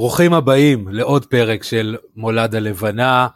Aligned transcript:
ברוכים 0.00 0.32
הבאים 0.32 0.88
לעוד 0.90 1.26
פרק 1.26 1.62
של 1.62 1.96
מולד 2.16 2.54
הלבנה, 2.54 3.26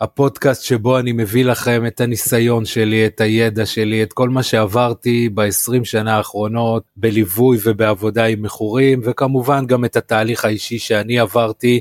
הפודקאסט 0.00 0.62
שבו 0.62 0.98
אני 0.98 1.12
מביא 1.12 1.44
לכם 1.44 1.86
את 1.86 2.00
הניסיון 2.00 2.64
שלי, 2.64 3.06
את 3.06 3.20
הידע 3.20 3.66
שלי, 3.66 4.02
את 4.02 4.12
כל 4.12 4.28
מה 4.28 4.42
שעברתי 4.42 5.28
ב-20 5.34 5.84
שנה 5.84 6.16
האחרונות 6.16 6.82
בליווי 6.96 7.58
ובעבודה 7.64 8.24
עם 8.24 8.42
מכורים, 8.42 9.00
וכמובן 9.04 9.66
גם 9.66 9.84
את 9.84 9.96
התהליך 9.96 10.44
האישי 10.44 10.78
שאני 10.78 11.18
עברתי 11.18 11.80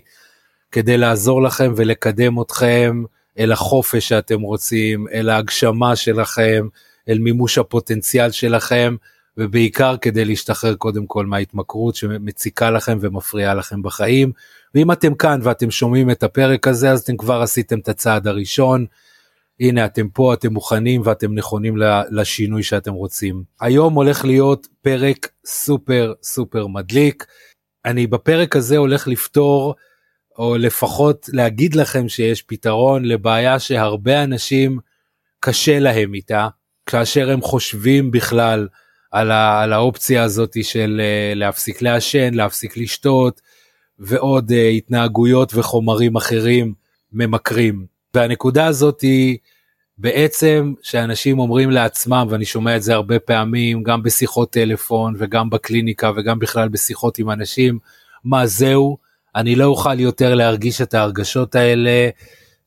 כדי 0.72 0.98
לעזור 0.98 1.42
לכם 1.42 1.74
ולקדם 1.76 2.42
אתכם 2.42 3.04
אל 3.40 3.52
החופש 3.52 4.08
שאתם 4.10 4.42
רוצים, 4.42 5.08
אל 5.14 5.30
ההגשמה 5.30 5.96
שלכם, 5.96 6.68
אל 7.10 7.20
מימוש 7.20 7.58
הפוטנציאל 7.58 8.32
שלכם. 8.32 8.96
ובעיקר 9.42 9.98
כדי 9.98 10.26
להשתחרר 10.26 10.76
קודם 10.76 11.06
כל 11.06 11.26
מההתמכרות 11.26 11.96
שמציקה 11.96 12.72
לכם 12.72 12.98
ומפריעה 13.02 13.54
לכם 13.54 13.82
בחיים. 13.82 14.32
ואם 14.76 14.92
אתם 14.92 15.16
כאן 15.16 15.40
ואתם 15.44 15.72
שומעים 15.72 16.12
את 16.12 16.24
הפרק 16.24 16.68
הזה 16.68 16.92
אז 16.92 17.02
אתם 17.02 17.18
כבר 17.18 17.42
עשיתם 17.42 17.80
את 17.80 17.90
הצעד 17.90 18.28
הראשון. 18.28 18.86
הנה 19.60 19.86
אתם 19.86 20.10
פה 20.10 20.34
אתם 20.34 20.54
מוכנים 20.54 21.02
ואתם 21.06 21.34
נכונים 21.34 21.76
לשינוי 22.12 22.64
שאתם 22.64 22.94
רוצים. 22.94 23.44
היום 23.62 23.94
הולך 23.94 24.26
להיות 24.26 24.68
פרק 24.82 25.32
סופר 25.46 26.14
סופר 26.24 26.68
מדליק. 26.68 27.26
אני 27.86 28.08
בפרק 28.08 28.56
הזה 28.56 28.78
הולך 28.78 29.08
לפתור 29.08 29.76
או 30.38 30.58
לפחות 30.58 31.30
להגיד 31.34 31.76
לכם 31.76 32.10
שיש 32.10 32.42
פתרון 32.42 33.06
לבעיה 33.06 33.60
שהרבה 33.60 34.24
אנשים 34.24 34.80
קשה 35.40 35.80
להם 35.80 36.14
איתה 36.14 36.48
כאשר 36.86 37.32
הם 37.32 37.42
חושבים 37.42 38.12
בכלל 38.12 38.68
על, 39.12 39.32
ה, 39.32 39.62
על 39.62 39.74
האופציה 39.74 40.24
הזאת 40.24 40.64
של 40.64 41.02
uh, 41.02 41.38
להפסיק 41.38 41.82
לעשן, 41.82 42.34
להפסיק 42.34 42.78
לשתות 42.78 43.42
ועוד 44.00 44.52
uh, 44.52 44.54
התנהגויות 44.54 45.52
וחומרים 45.56 46.16
אחרים 46.16 46.74
ממכרים. 47.14 47.86
והנקודה 48.14 48.66
הזאת 48.66 49.02
היא 49.02 49.38
בעצם 49.98 50.74
שאנשים 50.82 51.40
אומרים 51.40 51.72
לעצמם, 51.72 52.28
ואני 52.30 52.46
שומע 52.46 52.76
את 52.76 52.84
זה 52.84 52.94
הרבה 52.94 53.20
פעמים, 53.20 53.84
גם 53.84 54.04
בשיחות 54.04 54.52
טלפון 54.52 55.16
וגם 55.18 55.50
בקליניקה 55.50 56.12
וגם 56.16 56.40
בכלל 56.40 56.70
בשיחות 56.70 57.20
עם 57.20 57.32
אנשים, 57.32 57.80
מה 58.24 58.48
זהו, 58.48 58.98
אני 59.36 59.56
לא 59.56 59.66
אוכל 59.66 60.00
יותר 60.00 60.36
להרגיש 60.36 60.82
את 60.82 60.94
ההרגשות 60.94 61.56
האלה 61.56 62.10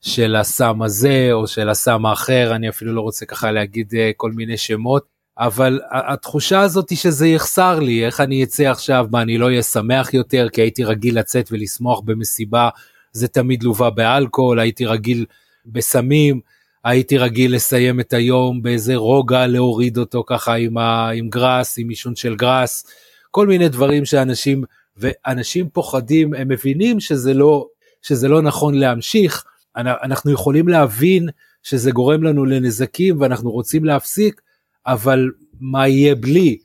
של 0.01 0.35
הסם 0.35 0.81
הזה 0.81 1.29
או 1.31 1.47
של 1.47 1.69
הסם 1.69 2.05
האחר, 2.05 2.55
אני 2.55 2.69
אפילו 2.69 2.93
לא 2.93 3.01
רוצה 3.01 3.25
ככה 3.25 3.51
להגיד 3.51 3.91
uh, 3.91 3.95
כל 4.17 4.31
מיני 4.31 4.57
שמות. 4.57 5.14
אבל 5.37 5.79
התחושה 5.91 6.61
הזאת 6.61 6.89
היא 6.89 6.97
שזה 6.97 7.27
יחסר 7.27 7.79
לי, 7.79 8.05
איך 8.05 8.21
אני 8.21 8.43
אצא 8.43 8.63
עכשיו, 8.63 9.07
מה 9.11 9.21
אני 9.21 9.37
לא 9.37 9.45
אהיה 9.45 9.63
שמח 9.63 10.13
יותר, 10.13 10.47
כי 10.49 10.61
הייתי 10.61 10.83
רגיל 10.83 11.19
לצאת 11.19 11.49
ולשמוח 11.51 11.99
במסיבה, 11.99 12.69
זה 13.11 13.27
תמיד 13.27 13.63
לווה 13.63 13.89
באלכוהול, 13.89 14.59
הייתי 14.59 14.85
רגיל 14.85 15.25
בסמים, 15.65 16.39
הייתי 16.83 17.17
רגיל 17.17 17.55
לסיים 17.55 17.99
את 17.99 18.13
היום 18.13 18.61
באיזה 18.61 18.95
רוגע, 18.95 19.47
להוריד 19.47 19.97
אותו 19.97 20.23
ככה 20.27 20.53
עם, 20.53 20.77
ה, 20.77 21.09
עם 21.09 21.29
גראס, 21.29 21.75
עם 21.79 21.89
עישון 21.89 22.15
של 22.15 22.35
גראס, 22.35 22.85
כל 23.31 23.47
מיני 23.47 23.69
דברים 23.69 24.05
שאנשים, 24.05 24.63
ואנשים 24.97 25.69
פוחדים, 25.69 26.33
הם 26.33 26.47
מבינים 26.47 26.99
שזה 26.99 27.33
לא, 27.33 27.67
שזה 28.01 28.27
לא 28.27 28.41
נכון 28.41 28.73
להמשיך, 28.73 29.43
אנחנו 29.75 30.31
יכולים 30.31 30.67
להבין 30.67 31.29
שזה 31.63 31.91
גורם 31.91 32.23
לנו 32.23 32.45
לנזקים 32.45 33.21
ואנחנו 33.21 33.51
רוצים 33.51 33.85
להפסיק, 33.85 34.41
אבל 34.87 35.31
מה 35.59 35.87
יהיה 35.87 36.15
בלי? 36.15 36.57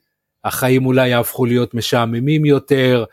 החיים 0.44 0.86
אולי 0.86 1.08
יהפכו 1.08 1.46
להיות 1.46 1.74
משעממים 1.74 2.44
יותר, 2.44 3.04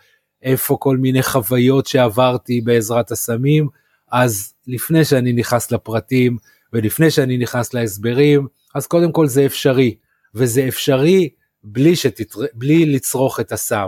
איפה 0.44 0.78
כל 0.80 0.98
מיני 0.98 1.24
חוויות 1.24 1.88
שעברתי 1.88 2.62
בעזרת 2.62 3.12
הסמים, 3.12 3.68
אז 4.12 4.54
לפני 4.68 5.06
שאני 5.06 5.34
נכנס 5.34 5.72
לפרטים 5.72 6.38
ולפני 6.74 7.12
שאני 7.12 7.38
נכנס 7.38 7.74
להסברים, 7.74 8.48
אז 8.76 8.88
קודם 8.88 9.12
כל 9.12 9.28
זה 9.28 9.46
אפשרי, 9.46 9.96
וזה 10.36 10.68
אפשרי 10.68 11.30
בלי, 11.64 11.96
שתתר... 11.96 12.40
בלי 12.54 12.86
לצרוך 12.86 13.40
את 13.40 13.52
הסם. 13.52 13.88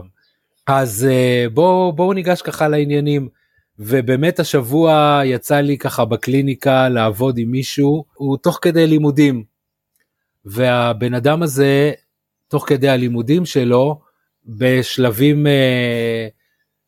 אז 0.67 1.07
אה, 1.09 1.45
בואו 1.53 1.93
בוא 1.93 2.13
ניגש 2.13 2.41
ככה 2.41 2.67
לעניינים. 2.67 3.27
ובאמת 3.79 4.39
השבוע 4.39 5.21
יצא 5.25 5.59
לי 5.59 5.77
ככה 5.77 6.05
בקליניקה 6.05 6.89
לעבוד 6.89 7.37
עם 7.37 7.51
מישהו, 7.51 8.05
הוא 8.13 8.37
תוך 8.37 8.59
כדי 8.61 8.87
לימודים, 8.87 9.43
והבן 10.49 11.13
אדם 11.13 11.43
הזה, 11.43 11.91
תוך 12.47 12.67
כדי 12.67 12.89
הלימודים 12.89 13.45
שלו, 13.45 13.99
בשלבים 14.45 15.45
uh, 15.45 15.49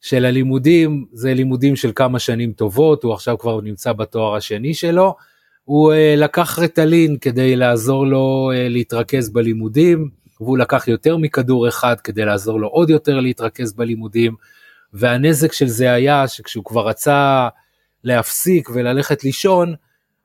של 0.01 0.25
הלימודים, 0.25 1.05
זה 1.13 1.33
לימודים 1.33 1.75
של 1.75 1.91
כמה 1.95 2.19
שנים 2.19 2.51
טובות, 2.53 3.03
הוא 3.03 3.13
עכשיו 3.13 3.37
כבר 3.37 3.61
נמצא 3.61 3.93
בתואר 3.93 4.35
השני 4.35 4.73
שלו, 4.73 5.15
הוא 5.63 5.93
uh, 5.93 6.19
לקח 6.19 6.59
רטלין 6.59 7.17
כדי 7.17 7.55
לעזור 7.55 8.07
לו 8.07 8.51
uh, 8.53 8.69
להתרכז 8.69 9.29
בלימודים, 9.29 10.09
והוא 10.41 10.57
לקח 10.57 10.87
יותר 10.87 11.17
מכדור 11.17 11.67
אחד 11.67 11.95
כדי 11.99 12.25
לעזור 12.25 12.59
לו 12.59 12.67
עוד 12.67 12.89
יותר 12.89 13.19
להתרכז 13.19 13.73
בלימודים, 13.73 14.35
והנזק 14.93 15.53
של 15.53 15.67
זה 15.67 15.93
היה 15.93 16.27
שכשהוא 16.27 16.65
כבר 16.65 16.87
רצה 16.87 17.47
להפסיק 18.03 18.69
וללכת 18.73 19.23
לישון, 19.23 19.75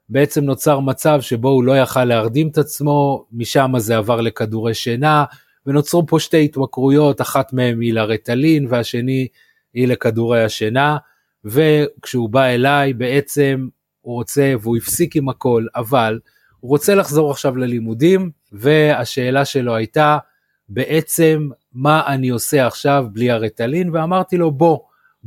בעצם 0.08 0.44
נוצר 0.44 0.80
מצב 0.80 1.20
שבו 1.20 1.48
הוא 1.48 1.64
לא 1.64 1.78
יכל 1.78 2.04
להרדים 2.04 2.48
את 2.48 2.58
עצמו, 2.58 3.26
משם 3.32 3.72
זה 3.78 3.96
עבר 3.96 4.20
לכדורי 4.20 4.74
שינה, 4.74 5.24
ונוצרו 5.66 6.06
פה 6.06 6.20
שתי 6.20 6.44
התמכרויות, 6.44 7.20
אחת 7.20 7.52
מהן 7.52 7.80
היא 7.80 7.92
לרטלין 7.92 8.66
והשני 8.68 9.28
היא 9.74 9.88
לכדורי 9.88 10.44
השינה, 10.44 10.96
וכשהוא 11.44 12.28
בא 12.28 12.44
אליי 12.44 12.92
בעצם 12.92 13.68
הוא 14.00 14.14
רוצה, 14.14 14.52
והוא 14.60 14.76
הפסיק 14.76 15.16
עם 15.16 15.28
הכל, 15.28 15.66
אבל 15.76 16.18
הוא 16.60 16.68
רוצה 16.68 16.94
לחזור 16.94 17.30
עכשיו 17.30 17.56
ללימודים, 17.56 18.30
והשאלה 18.52 19.44
שלו 19.44 19.74
הייתה, 19.74 20.18
בעצם 20.68 21.48
מה 21.72 22.02
אני 22.06 22.28
עושה 22.28 22.66
עכשיו 22.66 23.06
בלי 23.12 23.30
הרטלין, 23.30 23.90
ואמרתי 23.94 24.36
לו 24.36 24.50
בוא, 24.50 24.78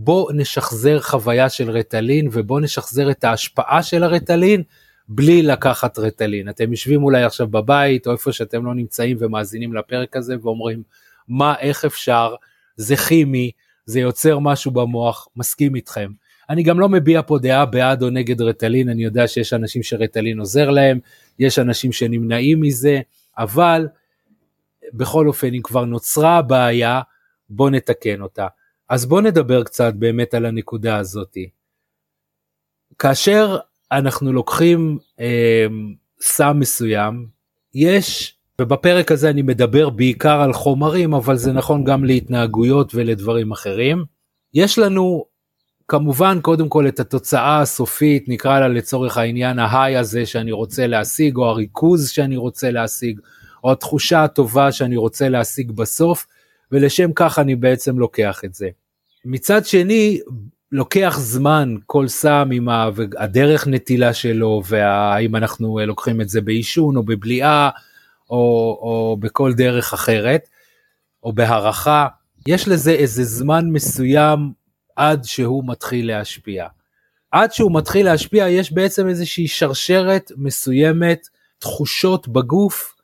בוא 0.02 0.32
נשחזר 0.34 1.00
חוויה 1.02 1.50
של 1.50 1.70
רטלין 1.70 2.30
ובוא 2.32 2.60
נשחזר 2.60 3.12
את 3.12 3.24
ההשפעה 3.24 3.84
של 3.84 4.04
הרטלין 4.04 4.64
בלי 5.08 5.42
לקחת 5.42 6.00
רטלין. 6.00 6.50
אתם 6.50 6.72
יושבים 6.72 7.04
אולי 7.04 7.24
עכשיו 7.24 7.48
בבית 7.48 8.08
או 8.08 8.12
איפה 8.12 8.32
שאתם 8.32 8.66
לא 8.66 8.76
נמצאים 8.76 9.18
ומאזינים 9.20 9.74
לפרק 9.74 10.16
הזה 10.16 10.36
ואומרים 10.42 10.84
מה, 11.28 11.56
איך 11.60 11.86
אפשר, 11.86 12.36
זה 12.76 12.96
כימי, 12.96 13.52
זה 13.86 14.00
יוצר 14.00 14.40
משהו 14.40 14.72
במוח, 14.72 15.28
מסכים 15.36 15.76
איתכם. 15.76 16.12
אני 16.50 16.64
גם 16.64 16.80
לא 16.80 16.90
מביע 16.90 17.22
פה 17.22 17.38
דעה 17.40 17.66
בעד 17.66 18.04
או 18.04 18.10
נגד 18.10 18.42
רטלין, 18.42 18.90
אני 18.90 19.04
יודע 19.04 19.28
שיש 19.28 19.54
אנשים 19.54 19.84
שרטלין 19.84 20.40
עוזר 20.40 20.70
להם, 20.70 21.00
יש 21.40 21.60
אנשים 21.60 21.92
שנמנעים 21.92 22.62
מזה, 22.62 23.02
אבל 23.38 23.88
בכל 24.94 25.28
אופן 25.28 25.54
אם 25.54 25.62
כבר 25.62 25.86
נוצרה 25.86 26.38
הבעיה, 26.38 27.02
בוא 27.50 27.70
נתקן 27.70 28.22
אותה. 28.22 28.48
אז 28.90 29.06
בוא 29.06 29.22
נדבר 29.22 29.64
קצת 29.64 29.94
באמת 29.94 30.34
על 30.34 30.46
הנקודה 30.46 30.98
הזאתי. 30.98 31.50
כאשר 33.00 33.58
אנחנו 33.92 34.34
לוקחים 34.34 34.98
אה, 35.20 35.66
סם 36.22 36.60
מסוים, 36.60 37.28
יש, 37.74 38.36
ובפרק 38.62 39.12
הזה 39.12 39.30
אני 39.30 39.42
מדבר 39.42 39.90
בעיקר 39.90 40.42
על 40.42 40.54
חומרים, 40.54 41.14
אבל 41.14 41.36
זה 41.36 41.52
נכון 41.54 41.84
גם 41.84 42.06
להתנהגויות 42.06 42.96
ולדברים 42.96 43.52
אחרים. 43.52 44.04
יש 44.54 44.80
לנו 44.80 45.26
כמובן 45.88 46.40
קודם 46.42 46.70
כל 46.70 46.88
את 46.88 47.00
התוצאה 47.00 47.62
הסופית, 47.62 48.30
נקרא 48.30 48.60
לה 48.60 48.68
לצורך 48.68 49.18
העניין 49.18 49.60
ההיי 49.60 49.98
הזה 49.98 50.26
שאני 50.26 50.52
רוצה 50.52 50.88
להשיג, 50.88 51.38
או 51.38 51.46
הריכוז 51.46 52.10
שאני 52.10 52.38
רוצה 52.38 52.72
להשיג, 52.72 53.20
או 53.64 53.72
התחושה 53.72 54.24
הטובה 54.24 54.72
שאני 54.72 54.98
רוצה 54.98 55.30
להשיג 55.30 55.72
בסוף, 55.72 56.28
ולשם 56.72 57.12
כך 57.16 57.40
אני 57.40 57.56
בעצם 57.56 58.00
לוקח 58.00 58.42
את 58.46 58.54
זה. 58.54 58.70
מצד 59.26 59.66
שני, 59.66 60.20
לוקח 60.72 61.16
זמן 61.20 61.76
כל 61.86 62.08
סם 62.08 62.50
עם 62.54 62.68
הדרך 63.18 63.68
נטילה 63.68 64.14
שלו 64.14 64.62
והאם 64.66 65.36
אנחנו 65.36 65.80
לוקחים 65.86 66.22
את 66.22 66.30
זה 66.30 66.42
בעישון 66.42 66.96
או 66.96 67.04
בבליעה 67.04 67.70
או, 68.30 68.36
או 68.82 69.18
בכל 69.20 69.54
דרך 69.54 69.94
אחרת 69.94 70.50
או 71.24 71.34
בהערכה 71.34 72.08
יש 72.48 72.68
לזה 72.68 72.92
איזה 72.92 73.24
זמן 73.24 73.66
מסוים 73.72 74.52
עד 74.96 75.24
שהוא 75.24 75.64
מתחיל 75.68 76.08
להשפיע. 76.08 76.68
עד 77.32 77.54
שהוא 77.54 77.76
מתחיל 77.76 78.06
להשפיע 78.06 78.50
יש 78.50 78.74
בעצם 78.74 79.08
איזושהי 79.08 79.48
שרשרת 79.48 80.32
מסוימת 80.38 81.28
תחושות 81.60 82.28
בגוף 82.28 82.96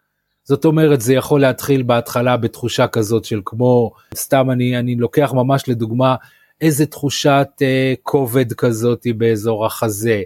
זאת 0.45 0.65
אומרת 0.65 1.01
זה 1.01 1.13
יכול 1.13 1.41
להתחיל 1.41 1.83
בהתחלה 1.83 2.37
בתחושה 2.37 2.87
כזאת 2.87 3.25
של 3.25 3.41
כמו 3.45 3.91
סתם 4.15 4.51
אני 4.51 4.79
אני 4.79 4.95
לוקח 4.95 5.33
ממש 5.33 5.69
לדוגמה 5.69 6.15
איזה 6.61 6.85
תחושת 6.85 7.47
אה, 7.61 7.93
כובד 8.03 8.53
כזאת 8.53 9.07
באזור 9.17 9.65
החזה 9.65 10.21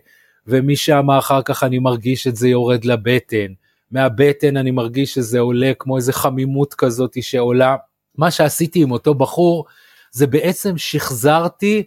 ומשם 0.48 1.12
אחר 1.12 1.42
כך 1.42 1.64
אני 1.64 1.80
מרגיש 1.80 2.28
את 2.28 2.36
זה 2.36 2.48
יורד 2.50 2.86
לבטן 2.86 3.54
מהבטן 3.92 4.58
אני 4.58 4.72
מרגיש 4.72 5.14
שזה 5.14 5.40
עולה 5.40 5.72
כמו 5.80 5.98
איזה 5.98 6.14
חמימות 6.14 6.74
כזאת 6.74 7.18
שעולה 7.22 7.76
מה 8.18 8.32
שעשיתי 8.32 8.84
עם 8.84 8.92
אותו 8.92 9.14
בחור 9.14 9.66
זה 10.12 10.28
בעצם 10.28 10.78
שחזרתי 10.78 11.84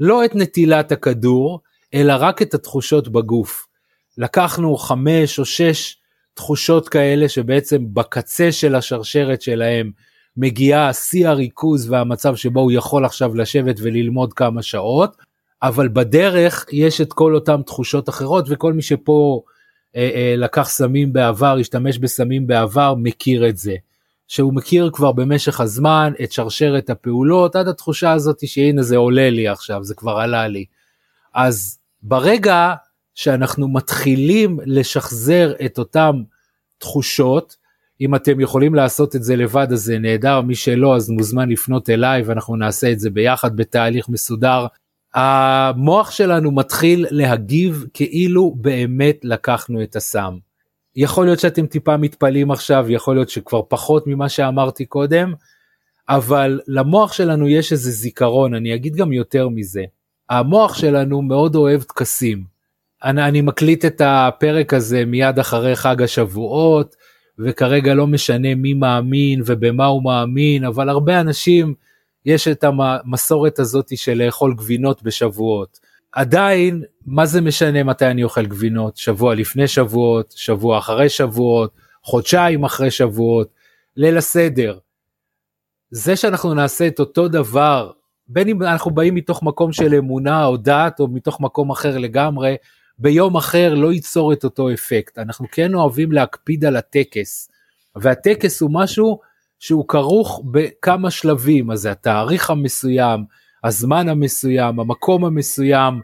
לא 0.00 0.24
את 0.24 0.34
נטילת 0.34 0.92
הכדור, 0.92 1.60
אלא 1.94 2.14
רק 2.18 2.42
את 2.42 2.54
התחושות 2.54 3.08
בגוף. 3.08 3.66
לקחנו 4.18 4.76
חמש 4.76 5.38
או 5.38 5.44
שש 5.44 5.96
תחושות 6.34 6.88
כאלה 6.88 7.28
שבעצם 7.28 7.84
בקצה 7.92 8.52
של 8.52 8.74
השרשרת 8.74 9.42
שלהם 9.42 9.90
מגיעה 10.36 10.92
שיא 10.92 11.28
הריכוז 11.28 11.90
והמצב 11.90 12.36
שבו 12.36 12.60
הוא 12.60 12.72
יכול 12.72 13.04
עכשיו 13.04 13.34
לשבת 13.34 13.76
וללמוד 13.82 14.32
כמה 14.32 14.62
שעות, 14.62 15.16
אבל 15.62 15.88
בדרך 15.88 16.66
יש 16.72 17.00
את 17.00 17.12
כל 17.12 17.34
אותן 17.34 17.62
תחושות 17.62 18.08
אחרות 18.08 18.44
וכל 18.48 18.72
מי 18.72 18.82
שפה 18.82 19.42
אה, 19.96 20.10
אה, 20.14 20.34
לקח 20.36 20.68
סמים 20.68 21.12
בעבר, 21.12 21.56
השתמש 21.60 21.98
בסמים 21.98 22.46
בעבר, 22.46 22.94
מכיר 22.98 23.48
את 23.48 23.56
זה. 23.56 23.74
שהוא 24.28 24.54
מכיר 24.54 24.90
כבר 24.92 25.12
במשך 25.12 25.60
הזמן 25.60 26.12
את 26.22 26.32
שרשרת 26.32 26.90
הפעולות 26.90 27.56
עד 27.56 27.68
התחושה 27.68 28.12
הזאת 28.12 28.48
שהנה 28.48 28.82
זה 28.82 28.96
עולה 28.96 29.30
לי 29.30 29.48
עכשיו, 29.48 29.84
זה 29.84 29.94
כבר 29.94 30.12
עלה 30.12 30.48
לי. 30.48 30.64
אז 31.34 31.78
ברגע 32.02 32.74
שאנחנו 33.14 33.68
מתחילים 33.68 34.58
לשחזר 34.64 35.52
את 35.64 35.78
אותן 35.78 36.22
תחושות, 36.78 37.56
אם 38.00 38.14
אתם 38.14 38.40
יכולים 38.40 38.74
לעשות 38.74 39.16
את 39.16 39.22
זה 39.22 39.36
לבד 39.36 39.66
אז 39.72 39.80
זה 39.80 39.98
נהדר, 39.98 40.40
מי 40.40 40.54
שלא 40.54 40.96
אז 40.96 41.10
מוזמן 41.10 41.48
לפנות 41.48 41.90
אליי 41.90 42.22
ואנחנו 42.22 42.56
נעשה 42.56 42.92
את 42.92 43.00
זה 43.00 43.10
ביחד 43.10 43.56
בתהליך 43.56 44.08
מסודר. 44.08 44.66
המוח 45.14 46.10
שלנו 46.10 46.50
מתחיל 46.50 47.06
להגיב 47.10 47.84
כאילו 47.94 48.54
באמת 48.56 49.20
לקחנו 49.24 49.82
את 49.82 49.96
הסם. 49.96 50.36
יכול 50.96 51.24
להיות 51.24 51.40
שאתם 51.40 51.66
טיפה 51.66 51.96
מתפלאים 51.96 52.50
עכשיו, 52.50 52.90
יכול 52.90 53.14
להיות 53.14 53.30
שכבר 53.30 53.62
פחות 53.68 54.06
ממה 54.06 54.28
שאמרתי 54.28 54.84
קודם, 54.84 55.32
אבל 56.08 56.60
למוח 56.66 57.12
שלנו 57.12 57.48
יש 57.48 57.72
איזה 57.72 57.90
זיכרון, 57.90 58.54
אני 58.54 58.74
אגיד 58.74 58.96
גם 58.96 59.12
יותר 59.12 59.48
מזה. 59.48 59.84
המוח 60.30 60.74
שלנו 60.74 61.22
מאוד 61.22 61.54
אוהב 61.54 61.82
טקסים. 61.82 62.51
אני, 63.04 63.28
אני 63.28 63.40
מקליט 63.40 63.84
את 63.84 64.00
הפרק 64.04 64.74
הזה 64.74 65.04
מיד 65.04 65.38
אחרי 65.38 65.76
חג 65.76 66.02
השבועות, 66.02 66.96
וכרגע 67.38 67.94
לא 67.94 68.06
משנה 68.06 68.54
מי 68.54 68.74
מאמין 68.74 69.42
ובמה 69.46 69.86
הוא 69.86 70.04
מאמין, 70.04 70.64
אבל 70.64 70.88
הרבה 70.88 71.20
אנשים 71.20 71.74
יש 72.26 72.48
את 72.48 72.64
המסורת 72.64 73.58
הזאת 73.58 73.96
של 73.96 74.22
לאכול 74.24 74.54
גבינות 74.54 75.02
בשבועות. 75.02 75.78
עדיין, 76.12 76.82
מה 77.06 77.26
זה 77.26 77.40
משנה 77.40 77.82
מתי 77.82 78.06
אני 78.06 78.24
אוכל 78.24 78.46
גבינות? 78.46 78.96
שבוע 78.96 79.34
לפני 79.34 79.68
שבועות, 79.68 80.34
שבוע 80.36 80.78
אחרי 80.78 81.08
שבועות, 81.08 81.72
חודשיים 82.02 82.64
אחרי 82.64 82.90
שבועות, 82.90 83.48
ליל 83.96 84.18
הסדר. 84.18 84.78
זה 85.90 86.16
שאנחנו 86.16 86.54
נעשה 86.54 86.86
את 86.86 87.00
אותו 87.00 87.28
דבר, 87.28 87.90
בין 88.28 88.48
אם 88.48 88.62
אנחנו 88.62 88.90
באים 88.90 89.14
מתוך 89.14 89.42
מקום 89.42 89.72
של 89.72 89.94
אמונה 89.94 90.44
או 90.44 90.56
דת 90.56 91.00
או 91.00 91.08
מתוך 91.08 91.40
מקום 91.40 91.70
אחר 91.70 91.98
לגמרי, 91.98 92.56
ביום 93.02 93.36
אחר 93.36 93.74
לא 93.74 93.92
ייצור 93.92 94.32
את 94.32 94.44
אותו 94.44 94.72
אפקט. 94.72 95.18
אנחנו 95.18 95.46
כן 95.52 95.74
אוהבים 95.74 96.12
להקפיד 96.12 96.64
על 96.64 96.76
הטקס, 96.76 97.50
והטקס 97.96 98.60
הוא 98.60 98.70
משהו 98.72 99.20
שהוא 99.58 99.88
כרוך 99.88 100.42
בכמה 100.50 101.10
שלבים, 101.10 101.70
אז 101.70 101.80
זה 101.80 101.90
התאריך 101.90 102.50
המסוים, 102.50 103.24
הזמן 103.64 104.08
המסוים, 104.08 104.80
המקום 104.80 105.24
המסוים 105.24 106.00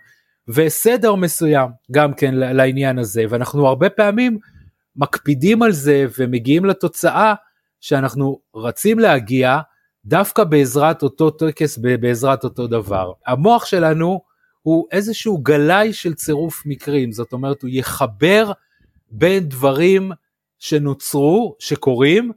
וסדר 0.49 1.15
מסוים 1.15 1.71
גם 1.91 2.15
כן 2.15 2.35
לעניין 2.35 2.99
הזה, 2.99 3.25
ואנחנו 3.29 3.67
הרבה 3.67 3.91
פעמים 3.91 4.39
מקפידים 4.97 5.63
על 5.63 5.73
זה 5.73 6.07
ומגיעים 6.19 6.65
לתוצאה 6.65 7.35
שאנחנו 7.81 8.41
רצים 8.57 8.99
להגיע 8.99 9.59
דווקא 10.05 10.45
בעזרת 10.45 11.03
אותו 11.03 11.31
טקס, 11.31 11.79
בעזרת 11.79 12.45
אותו 12.45 12.67
דבר. 12.67 13.13
המוח 13.27 13.65
שלנו 13.65 14.21
הוא 14.69 14.87
איזשהו 14.93 15.39
גלאי 15.39 15.93
של 15.93 16.15
צירוף 16.15 16.63
מקרים, 16.67 17.13
זאת 17.13 17.33
אומרת 17.33 17.63
הוא 17.63 17.71
יחבר 17.73 18.53
בין 19.11 19.49
דברים 19.49 20.11
שנוצרו, 20.59 21.57
שקורים, 21.59 22.33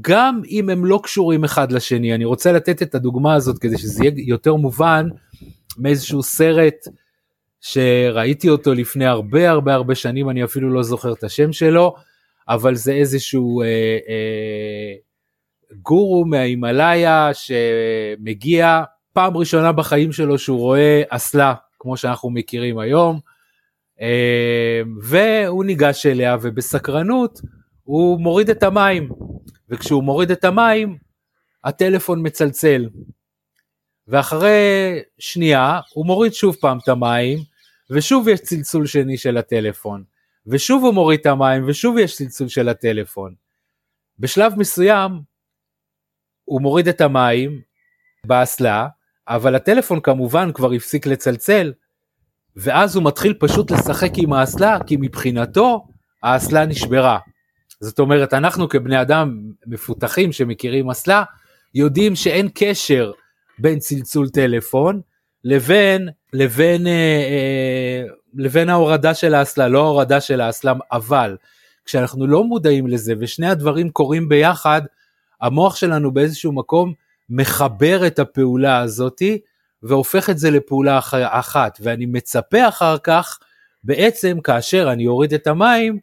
גם 0.00 0.42
אם 0.50 0.70
הם 0.70 0.84
לא 0.84 1.00
קשורים 1.02 1.44
אחד 1.44 1.72
לשני. 1.72 2.14
אני 2.14 2.24
רוצה 2.24 2.52
לתת 2.52 2.82
את 2.82 2.94
הדוגמה 2.94 3.34
הזאת 3.34 3.58
כדי 3.58 3.78
שזה 3.78 4.04
יהיה 4.04 4.14
יותר 4.16 4.54
מובן 4.54 5.08
מאיזשהו 5.78 6.22
סרט 6.22 6.88
שראיתי 7.60 8.48
אותו 8.48 8.74
לפני 8.74 9.06
הרבה 9.06 9.50
הרבה 9.50 9.74
הרבה 9.74 9.94
שנים, 9.94 10.30
אני 10.30 10.44
אפילו 10.44 10.70
לא 10.70 10.82
זוכר 10.82 11.12
את 11.12 11.24
השם 11.24 11.52
שלו, 11.52 11.94
אבל 12.48 12.74
זה 12.74 12.92
איזשהו 12.92 13.62
אה, 13.62 13.66
אה, 14.08 14.94
גורו 15.82 16.24
מההימאליה 16.24 17.30
שמגיע 17.32 18.82
פעם 19.12 19.36
ראשונה 19.36 19.72
בחיים 19.72 20.12
שלו 20.12 20.38
שהוא 20.38 20.58
רואה 20.58 21.02
אסלה 21.08 21.54
כמו 21.86 21.96
שאנחנו 21.96 22.30
מכירים 22.30 22.78
היום, 22.78 23.20
אה, 24.00 24.82
והוא 25.02 25.64
ניגש 25.64 26.06
אליה 26.06 26.36
ובסקרנות 26.42 27.40
הוא 27.82 28.20
מוריד 28.20 28.50
את 28.50 28.62
המים, 28.62 29.08
וכשהוא 29.68 30.02
מוריד 30.02 30.30
את 30.30 30.44
המים 30.44 30.98
הטלפון 31.64 32.26
מצלצל. 32.26 32.88
ואחרי 34.08 35.00
שנייה 35.18 35.80
הוא 35.94 36.06
מוריד 36.06 36.34
שוב 36.34 36.56
פעם 36.60 36.78
את 36.78 36.88
המים 36.88 37.38
ושוב 37.90 38.28
יש 38.28 38.40
צלצול 38.40 38.86
שני 38.86 39.18
של 39.18 39.36
הטלפון 39.36 40.04
ושוב 40.46 40.84
הוא 40.84 40.94
מוריד 40.94 41.20
את 41.20 41.26
המים 41.26 41.68
ושוב 41.68 41.98
יש 41.98 42.16
צלצול 42.16 42.48
של 42.48 42.68
הטלפון. 42.68 43.34
בשלב 44.18 44.52
מסוים 44.58 45.12
הוא 46.44 46.62
מוריד 46.62 46.88
את 46.88 47.00
המים 47.00 47.60
באסלה 48.24 48.88
אבל 49.28 49.54
הטלפון 49.54 50.00
כמובן 50.00 50.52
כבר 50.52 50.72
הפסיק 50.72 51.06
לצלצל 51.06 51.72
ואז 52.56 52.96
הוא 52.96 53.04
מתחיל 53.04 53.34
פשוט 53.38 53.70
לשחק 53.70 54.10
עם 54.16 54.32
האסלה 54.32 54.78
כי 54.86 54.96
מבחינתו 55.00 55.86
האסלה 56.22 56.66
נשברה. 56.66 57.18
זאת 57.80 57.98
אומרת 57.98 58.34
אנחנו 58.34 58.68
כבני 58.68 59.00
אדם 59.00 59.40
מפותחים 59.66 60.32
שמכירים 60.32 60.90
אסלה 60.90 61.24
יודעים 61.74 62.16
שאין 62.16 62.48
קשר 62.54 63.12
בין 63.58 63.78
צלצול 63.78 64.28
טלפון 64.28 65.00
לבין 65.44 66.08
לבין 66.32 66.86
אה, 66.86 66.92
אה, 66.92 68.02
לבין 68.34 68.68
ההורדה 68.68 69.14
של 69.14 69.34
האסלה 69.34 69.68
לא 69.68 69.84
ההורדה 69.84 70.20
של 70.20 70.40
האסלה 70.40 70.72
אבל 70.92 71.36
כשאנחנו 71.84 72.26
לא 72.26 72.44
מודעים 72.44 72.86
לזה 72.86 73.14
ושני 73.18 73.46
הדברים 73.46 73.90
קורים 73.90 74.28
ביחד 74.28 74.82
המוח 75.40 75.76
שלנו 75.76 76.12
באיזשהו 76.14 76.52
מקום 76.52 76.92
מחבר 77.30 78.06
את 78.06 78.18
הפעולה 78.18 78.78
הזאתי 78.78 79.38
והופך 79.82 80.30
את 80.30 80.38
זה 80.38 80.50
לפעולה 80.50 81.00
אחת. 81.22 81.78
ואני 81.82 82.06
מצפה 82.06 82.68
אחר 82.68 82.98
כך 82.98 83.38
בעצם 83.84 84.40
כאשר 84.40 84.92
אני 84.92 85.06
אוריד 85.06 85.34
את 85.34 85.46
המים 85.46 85.98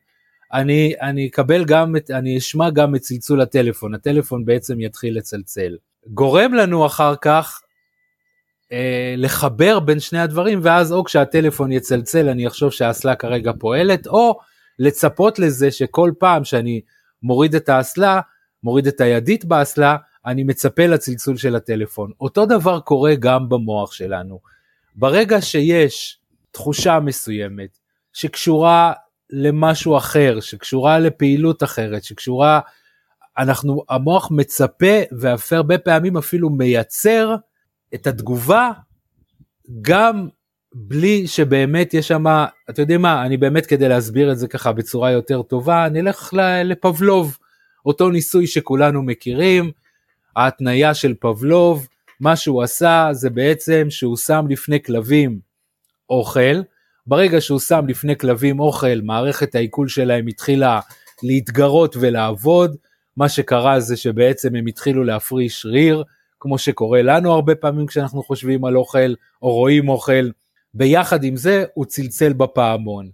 אני 0.53 0.93
אני 1.01 1.27
אקבל 1.27 1.65
גם 1.65 1.95
את 1.95 2.11
אני 2.11 2.37
אשמע 2.37 2.69
גם 2.69 2.95
את 2.95 3.01
צלצול 3.01 3.41
הטלפון. 3.41 3.93
הטלפון 3.93 4.45
בעצם 4.45 4.81
יתחיל 4.81 5.17
לצלצל. 5.17 5.77
גורם 6.07 6.53
לנו 6.53 6.85
אחר 6.85 7.15
כך 7.21 7.61
אה, 8.71 9.13
לחבר 9.17 9.79
בין 9.79 9.99
שני 9.99 10.19
הדברים 10.19 10.59
ואז 10.63 10.91
או 10.91 11.03
כשהטלפון 11.03 11.71
יצלצל 11.71 12.29
אני 12.29 12.47
אחשוב 12.47 12.71
שהאסלה 12.71 13.15
כרגע 13.15 13.51
פועלת 13.59 14.07
או 14.07 14.39
לצפות 14.79 15.39
לזה 15.39 15.71
שכל 15.71 16.11
פעם 16.19 16.43
שאני 16.43 16.81
מוריד 17.23 17.55
את 17.55 17.69
האסלה 17.69 18.21
מוריד 18.63 18.87
את 18.87 19.01
הידית 19.01 19.45
באסלה 19.45 19.97
אני 20.25 20.43
מצפה 20.43 20.85
לצלצול 20.85 21.37
של 21.37 21.55
הטלפון. 21.55 22.11
אותו 22.21 22.45
דבר 22.45 22.79
קורה 22.79 23.15
גם 23.15 23.49
במוח 23.49 23.91
שלנו. 23.91 24.39
ברגע 24.95 25.41
שיש 25.41 26.19
תחושה 26.51 26.99
מסוימת 26.99 27.77
שקשורה 28.13 28.93
למשהו 29.29 29.97
אחר 29.97 30.39
שקשורה 30.39 30.99
לפעילות 30.99 31.63
אחרת 31.63 32.03
שקשורה 32.03 32.59
אנחנו 33.37 33.83
המוח 33.89 34.31
מצפה 34.31 35.01
והרבה 35.11 35.77
פעמים 35.77 36.17
אפילו 36.17 36.49
מייצר 36.49 37.35
את 37.93 38.07
התגובה 38.07 38.71
גם 39.81 40.27
בלי 40.75 41.27
שבאמת 41.27 41.93
יש 41.93 42.07
שם, 42.07 42.23
אתה 42.69 42.81
יודע 42.81 42.97
מה, 42.97 43.25
אני 43.25 43.37
באמת 43.37 43.65
כדי 43.65 43.89
להסביר 43.89 44.31
את 44.31 44.37
זה 44.37 44.47
ככה 44.47 44.71
בצורה 44.71 45.11
יותר 45.11 45.41
טובה, 45.41 45.87
נלך 45.91 46.33
לפבלוב, 46.65 47.37
אותו 47.85 48.09
ניסוי 48.09 48.47
שכולנו 48.47 49.03
מכירים, 49.03 49.71
ההתניה 50.35 50.93
של 50.93 51.13
פבלוב, 51.19 51.87
מה 52.19 52.35
שהוא 52.35 52.63
עשה 52.63 53.09
זה 53.11 53.29
בעצם 53.29 53.87
שהוא 53.89 54.17
שם 54.17 54.45
לפני 54.49 54.83
כלבים 54.83 55.39
אוכל, 56.09 56.61
ברגע 57.07 57.41
שהוא 57.41 57.59
שם 57.59 57.85
לפני 57.87 58.17
כלבים 58.17 58.59
אוכל, 58.59 59.01
מערכת 59.03 59.55
העיכול 59.55 59.87
שלהם 59.87 60.27
התחילה 60.27 60.79
להתגרות 61.23 61.95
ולעבוד, 61.99 62.75
מה 63.17 63.29
שקרה 63.29 63.79
זה 63.79 63.97
שבעצם 63.97 64.55
הם 64.55 64.67
התחילו 64.67 65.03
להפריש 65.03 65.65
ריר, 65.65 66.03
כמו 66.39 66.57
שקורה 66.57 67.01
לנו 67.01 67.33
הרבה 67.33 67.55
פעמים 67.55 67.85
כשאנחנו 67.85 68.23
חושבים 68.23 68.65
על 68.65 68.77
אוכל 68.77 69.13
או 69.41 69.53
רואים 69.53 69.89
אוכל. 69.89 70.29
ביחד 70.73 71.23
עם 71.23 71.35
זה 71.35 71.65
הוא 71.73 71.85
צלצל 71.85 72.33
בפעמון. 72.33 73.09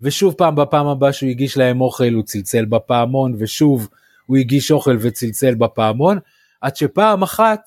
ושוב 0.00 0.34
פעם 0.34 0.56
בפעם 0.56 0.86
הבאה 0.86 1.12
שהוא 1.12 1.30
הגיש 1.30 1.56
להם 1.56 1.80
אוכל 1.80 2.12
הוא 2.14 2.22
צלצל 2.22 2.64
בפעמון 2.64 3.34
ושוב 3.38 3.88
הוא 4.26 4.36
הגיש 4.36 4.70
אוכל 4.70 4.96
וצלצל 5.00 5.54
בפעמון 5.54 6.18
עד 6.64 6.76
שפעם 6.76 7.22
אחת 7.22 7.60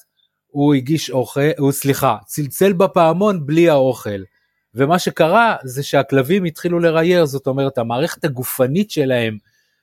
הוא 0.47 0.73
הגיש 0.73 1.09
אוכל, 1.09 1.49
הוא 1.57 1.71
סליחה, 1.71 2.17
צלצל 2.25 2.73
בפעמון 2.73 3.45
בלי 3.45 3.69
האוכל. 3.69 4.21
ומה 4.75 4.99
שקרה 4.99 5.55
זה 5.63 5.83
שהכלבים 5.83 6.43
התחילו 6.43 6.79
לרייר, 6.79 7.25
זאת 7.25 7.47
אומרת 7.47 7.77
המערכת 7.77 8.25
הגופנית 8.25 8.91
שלהם, 8.91 9.37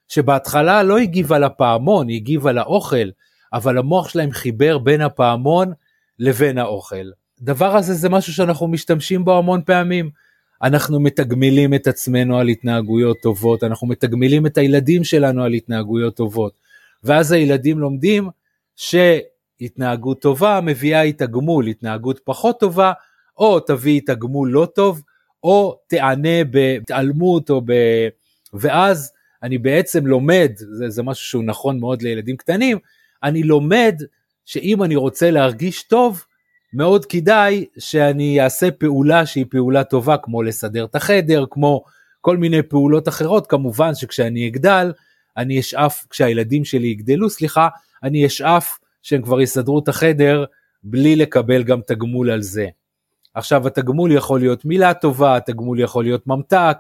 שבהתחלה 0.09 0.83
לא 0.83 0.99
הגיבה 0.99 1.39
לפעמון, 1.39 2.09
היא 2.09 2.17
הגיבה 2.17 2.53
לאוכל, 2.53 3.09
אבל 3.53 3.79
המוח 3.79 4.09
שלהם 4.09 4.31
חיבר 4.31 4.79
בין 4.79 5.01
הפעמון 5.01 5.73
לבין 6.19 6.59
האוכל. 6.59 7.11
דבר 7.41 7.77
הזה 7.77 7.95
זה 7.95 8.09
משהו 8.09 8.33
שאנחנו 8.33 8.69
משתמשים 8.69 9.25
בו 9.25 9.39
המון 9.39 9.63
פעמים. 9.67 10.11
אנחנו 10.63 11.01
מתגמלים 11.01 11.75
את 11.75 11.87
עצמנו 11.87 12.39
על 12.39 12.49
התנהגויות 12.49 13.21
טובות, 13.23 13.65
אנחנו 13.65 13.87
מתגמלים 13.87 14.47
את 14.47 14.59
הילדים 14.59 15.05
שלנו 15.05 15.45
על 15.45 15.53
התנהגויות 15.53 16.17
טובות. 16.17 16.53
ואז 17.05 17.33
הילדים 17.33 17.79
לומדים 17.79 18.31
שהתנהגות 18.77 20.23
טובה 20.23 20.61
מביאה 20.63 21.03
איתה 21.03 21.27
גמול, 21.27 21.67
התנהגות 21.67 22.21
פחות 22.25 22.61
טובה, 22.61 22.93
או 23.39 23.61
תביא 23.61 23.93
איתה 23.93 24.15
גמול 24.15 24.51
לא 24.51 24.67
טוב, 24.75 25.03
או 25.43 25.79
תענה 25.89 26.45
בהתעלמות, 26.51 27.51
או 27.51 27.61
ב... 27.67 27.73
ואז 28.53 29.13
אני 29.43 29.59
בעצם 29.59 30.07
לומד, 30.07 30.53
זה, 30.57 30.91
זה 30.91 31.03
משהו 31.03 31.27
שהוא 31.27 31.45
נכון 31.45 31.81
מאוד 31.81 32.03
לילדים 32.03 32.37
קטנים, 32.37 32.79
אני 33.23 33.43
לומד 33.43 34.03
שאם 34.45 34.83
אני 34.83 34.97
רוצה 34.97 35.31
להרגיש 35.31 35.83
טוב, 35.83 36.25
מאוד 36.73 37.05
כדאי 37.05 37.65
שאני 37.79 38.41
אעשה 38.41 38.71
פעולה 38.71 39.27
שהיא 39.27 39.47
פעולה 39.51 39.85
טובה, 39.85 40.17
כמו 40.17 40.43
לסדר 40.43 40.85
את 40.85 40.95
החדר, 40.95 41.45
כמו 41.51 41.85
כל 42.21 42.37
מיני 42.37 42.63
פעולות 42.63 43.09
אחרות, 43.09 43.47
כמובן 43.47 43.95
שכשאני 43.95 44.49
אגדל, 44.49 44.93
אני 45.37 45.61
אשאף, 45.61 46.07
כשהילדים 46.11 46.65
שלי 46.65 46.87
יגדלו, 46.87 47.31
סליחה, 47.31 47.69
אני 48.03 48.27
אשאף 48.27 48.79
שהם 49.03 49.23
כבר 49.23 49.41
יסדרו 49.41 49.79
את 49.79 49.89
החדר 49.89 50.45
בלי 50.83 51.17
לקבל 51.17 51.63
גם 51.63 51.81
תגמול 51.87 52.31
על 52.31 52.43
זה. 52.43 52.67
עכשיו 53.35 53.67
התגמול 53.67 54.13
יכול 54.13 54.41
להיות 54.41 54.65
מילה 54.65 54.95
טובה, 54.95 55.37
התגמול 55.37 55.81
יכול 55.81 56.05
להיות 56.05 56.27
ממתק, 56.27 56.77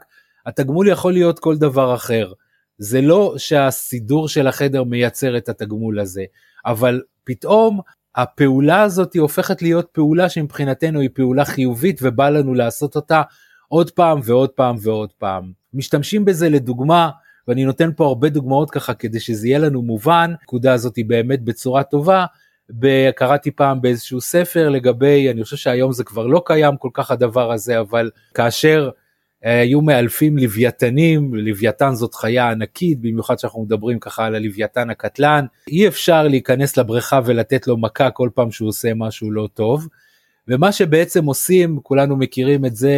התגמול 0.47 0.89
יכול 0.89 1.13
להיות 1.13 1.39
כל 1.39 1.57
דבר 1.57 1.95
אחר. 1.95 2.33
זה 2.79 3.01
לא 3.01 3.35
שהסידור 3.37 4.29
של 4.29 4.47
החדר 4.47 4.85
מייצר 4.85 5.37
את 5.37 5.49
התגמול 5.49 6.01
הזה, 6.01 6.25
אבל 6.67 7.03
פתאום 7.25 7.81
הפעולה 8.17 8.83
הזאת 8.83 9.13
היא 9.13 9.23
הופכת 9.23 9.63
להיות 9.63 9.89
פעולה 9.93 10.29
שמבחינתנו 10.29 11.01
היא 11.01 11.11
פעולה 11.15 11.45
חיובית 11.45 12.01
ובא 12.03 12.29
לנו 12.29 12.55
לעשות 12.55 12.97
אותה 12.97 13.23
עוד 13.69 13.91
פעם 13.91 14.21
ועוד 14.25 14.51
פעם 14.51 14.77
ועוד 14.83 15.13
פעם. 15.13 15.53
משתמשים 15.75 16.25
בזה 16.25 16.49
לדוגמה, 16.49 17.11
ואני 17.49 17.65
נותן 17.65 17.91
פה 17.97 18.07
הרבה 18.07 18.29
דוגמאות 18.29 18.71
ככה 18.71 18.95
כדי 18.95 19.21
שזה 19.21 19.49
יהיה 19.49 19.59
לנו 19.59 19.83
מובן, 19.83 20.33
הנקודה 20.41 20.73
הזאת 20.73 20.97
היא 20.97 21.05
באמת 21.05 21.43
בצורה 21.43 21.83
טובה. 21.83 22.25
קראתי 23.17 23.51
פעם 23.51 23.81
באיזשהו 23.83 24.21
ספר 24.21 24.69
לגבי, 24.69 25.31
אני 25.31 25.45
חושב 25.45 25.57
שהיום 25.57 25.93
זה 25.93 26.05
כבר 26.05 26.27
לא 26.27 26.43
קיים 26.47 26.77
כל 26.77 26.91
כך 26.93 27.11
הדבר 27.11 27.53
הזה, 27.53 27.81
אבל 27.81 28.11
כאשר 28.35 28.91
היו 29.43 29.81
מאלפים 29.81 30.39
לוויתנים, 30.39 31.35
לוויתן 31.35 31.95
זאת 31.95 32.15
חיה 32.15 32.51
ענקית, 32.51 33.01
במיוחד 33.01 33.39
שאנחנו 33.39 33.63
מדברים 33.63 33.99
ככה 33.99 34.27
על 34.27 34.35
הלוויתן 34.35 34.91
הקטלן, 34.91 35.47
אי 35.69 35.89
אפשר 35.89 36.29
להיכנס 36.29 36.77
לבריכה 36.77 37.21
ולתת 37.25 37.67
לו 37.67 37.77
מכה 37.77 38.11
כל 38.11 38.29
פעם 38.35 38.51
שהוא 38.51 38.69
עושה 38.69 38.95
משהו 38.95 39.31
לא 39.31 39.49
טוב. 39.55 39.89
ומה 40.49 40.73
שבעצם 40.73 41.25
עושים, 41.25 41.79
כולנו 41.83 42.17
מכירים 42.17 42.65
את 42.65 42.77
זה, 42.77 42.95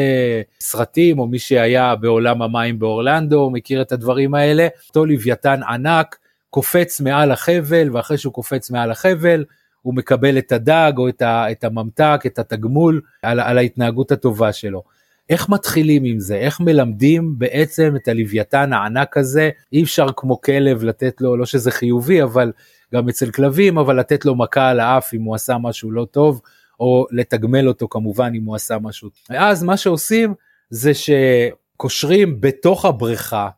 סרטים, 0.61 1.19
או 1.19 1.27
מי 1.27 1.39
שהיה 1.39 1.97
בעולם 1.97 2.43
המים 2.43 2.79
באורלנדו, 2.79 3.51
מכיר 3.51 3.83
את 3.83 3.93
הדברים 3.93 4.35
האלה, 4.35 4.69
אותו 4.89 5.07
לוויתן 5.07 5.61
ענק 5.69 6.17
קופץ 6.51 7.01
מעל 7.01 7.33
החבל, 7.33 7.97
ואחרי 7.97 8.19
שהוא 8.19 8.33
קופץ 8.33 8.71
מעל 8.71 8.91
החבל, 8.91 9.45
הוא 9.83 9.95
מקבל 9.95 10.39
את 10.39 10.53
הדג 10.53 10.93
או 10.99 11.09
את 11.23 11.65
הממתק, 11.65 12.21
את 12.27 12.39
התגמול 12.39 13.01
על, 13.23 13.41
על 13.41 13.59
ההתנהגות 13.59 14.13
הטובה 14.13 14.53
שלו. 14.53 14.83
איך 15.31 15.49
מתחילים 15.49 16.05
עם 16.05 16.21
זה? 16.21 16.37
איך 16.37 16.61
מלמדים 16.61 17.35
בעצם 17.39 17.93
את 17.97 18.09
הלוויתן 18.09 18.73
הענק 18.73 19.17
הזה? 19.17 19.51
אי 19.73 19.83
אפשר 19.83 20.07
כמו 20.17 20.41
כלב 20.41 20.85
לתת 20.85 21.21
לו, 21.21 21.37
לא 21.37 21.47
שזה 21.47 21.71
חיובי, 21.71 22.23
אבל 22.23 22.53
גם 22.95 23.09
אצל 23.09 23.31
כלבים, 23.31 23.79
אבל 23.79 24.01
לתת 24.01 24.25
לו 24.25 24.35
מכה 24.35 24.69
על 24.69 24.81
האף 24.81 25.15
אם 25.15 25.23
הוא 25.23 25.35
עשה 25.35 25.59
משהו 25.59 25.91
לא 25.91 26.07
טוב, 26.11 26.41
או 26.81 27.07
לתגמל 27.11 27.69
אותו 27.69 27.89
כמובן 27.89 28.33
אם 28.35 28.45
הוא 28.45 28.57
עשה 28.57 28.79
משהו. 28.79 29.11
ואז 29.31 29.63
מה 29.63 29.77
שעושים 29.77 30.35
זה 30.71 30.93
שקושרים 30.95 32.41
בתוך 32.41 32.85
הבריכה 32.85 33.49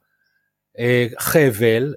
אה, 0.78 1.06
חבל, 1.18 1.94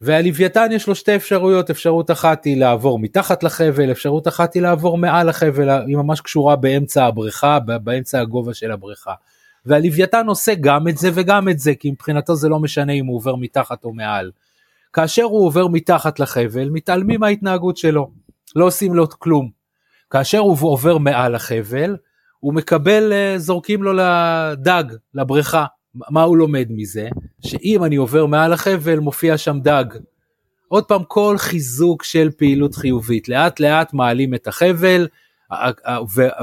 והלוויתן 0.00 0.68
יש 0.72 0.86
לו 0.86 0.94
שתי 0.94 1.16
אפשרויות, 1.16 1.70
אפשרות 1.70 2.10
אחת 2.10 2.44
היא 2.44 2.56
לעבור 2.56 2.98
מתחת 2.98 3.42
לחבל, 3.42 3.90
אפשרות 3.90 4.28
אחת 4.28 4.54
היא 4.54 4.62
לעבור 4.62 4.98
מעל 4.98 5.28
החבל, 5.28 5.70
היא 5.70 5.96
ממש 5.96 6.20
קשורה 6.20 6.56
באמצע 6.56 7.04
הבריכה, 7.04 7.58
באמצע 7.58 8.20
הגובה 8.20 8.54
של 8.54 8.70
הבריכה. 8.70 9.12
והלוויתן 9.66 10.26
עושה 10.26 10.54
גם 10.60 10.88
את 10.88 10.98
זה 10.98 11.10
וגם 11.14 11.48
את 11.48 11.58
זה, 11.58 11.74
כי 11.74 11.90
מבחינתו 11.90 12.36
זה 12.36 12.48
לא 12.48 12.58
משנה 12.58 12.92
אם 12.92 13.06
הוא 13.06 13.16
עובר 13.16 13.36
מתחת 13.36 13.84
או 13.84 13.92
מעל. 13.92 14.30
כאשר 14.92 15.22
הוא 15.22 15.46
עובר 15.46 15.66
מתחת 15.68 16.20
לחבל, 16.20 16.68
מתעלמים 16.68 17.20
מההתנהגות 17.20 17.76
שלו, 17.76 18.10
לא 18.56 18.64
עושים 18.64 18.94
לו 18.94 19.08
כלום. 19.08 19.57
כאשר 20.10 20.38
הוא 20.38 20.56
עובר 20.62 20.98
מעל 20.98 21.34
החבל, 21.34 21.96
הוא 22.40 22.54
מקבל, 22.54 23.12
אה, 23.12 23.34
זורקים 23.38 23.82
לו 23.82 23.92
לדג, 23.92 24.84
לבריכה. 25.14 25.64
מה 25.94 26.22
הוא 26.22 26.36
לומד 26.36 26.66
מזה? 26.70 27.08
שאם 27.46 27.84
אני 27.84 27.96
עובר 27.96 28.26
מעל 28.26 28.52
החבל 28.52 28.98
מופיע 28.98 29.38
שם 29.38 29.60
דג. 29.60 29.84
עוד 30.68 30.84
פעם 30.84 31.02
כל 31.08 31.34
חיזוק 31.38 32.04
של 32.04 32.30
פעילות 32.36 32.74
חיובית 32.74 33.28
לאט 33.28 33.60
לאט 33.60 33.94
מעלים 33.94 34.34
את 34.34 34.46
החבל 34.46 35.08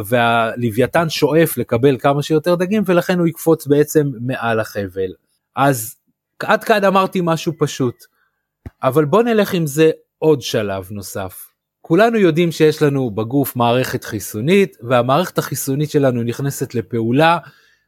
והלוויתן 0.05 1.09
שואף 1.09 1.57
לקבל 1.57 1.97
כמה 1.99 2.23
שיותר 2.23 2.55
דגים 2.55 2.83
ולכן 2.85 3.19
הוא 3.19 3.27
יקפוץ 3.27 3.67
בעצם 3.67 4.11
מעל 4.21 4.59
החבל. 4.59 5.13
אז 5.55 5.95
עד 6.43 6.63
כאן 6.63 6.83
אמרתי 6.83 7.19
משהו 7.23 7.53
פשוט 7.59 7.95
אבל 8.83 9.05
בוא 9.05 9.23
נלך 9.23 9.53
עם 9.53 9.67
זה 9.67 9.91
עוד 10.17 10.41
שלב 10.41 10.87
נוסף. 10.91 11.54
כולנו 11.87 12.17
יודעים 12.17 12.51
שיש 12.51 12.81
לנו 12.81 13.09
בגוף 13.09 13.55
מערכת 13.55 14.03
חיסונית 14.03 14.77
והמערכת 14.81 15.37
החיסונית 15.37 15.89
שלנו 15.89 16.23
נכנסת 16.23 16.75
לפעולה 16.75 17.37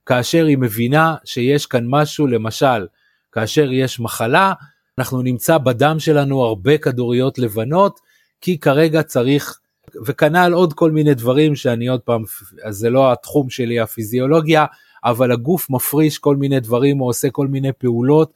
כאשר 0.06 0.46
היא 0.46 0.58
מבינה 0.58 1.16
שיש 1.24 1.66
כאן 1.66 1.86
משהו, 1.88 2.28
למשל, 2.28 2.88
כאשר 3.32 3.72
יש 3.72 4.00
מחלה, 4.00 4.54
אנחנו 4.98 5.22
נמצא 5.22 5.58
בדם 5.58 5.96
שלנו 6.00 6.42
הרבה 6.42 6.78
כדוריות 6.78 7.40
לבנות, 7.40 8.00
כי 8.42 8.60
כרגע 8.60 9.04
צריך, 9.04 9.60
וכנ"ל 10.06 10.54
עוד 10.54 10.74
כל 10.74 10.92
מיני 10.92 11.14
דברים 11.14 11.56
שאני 11.56 11.88
עוד 11.88 12.02
פעם, 12.02 12.24
אז 12.64 12.76
זה 12.76 12.90
לא 12.90 13.12
התחום 13.12 13.50
שלי 13.50 13.80
הפיזיולוגיה, 13.80 14.66
אבל 15.04 15.32
הגוף 15.32 15.70
מפריש 15.70 16.18
כל 16.18 16.36
מיני 16.36 16.60
דברים 16.60 17.02
או 17.02 17.06
עושה 17.06 17.30
כל 17.30 17.48
מיני 17.48 17.72
פעולות, 17.78 18.34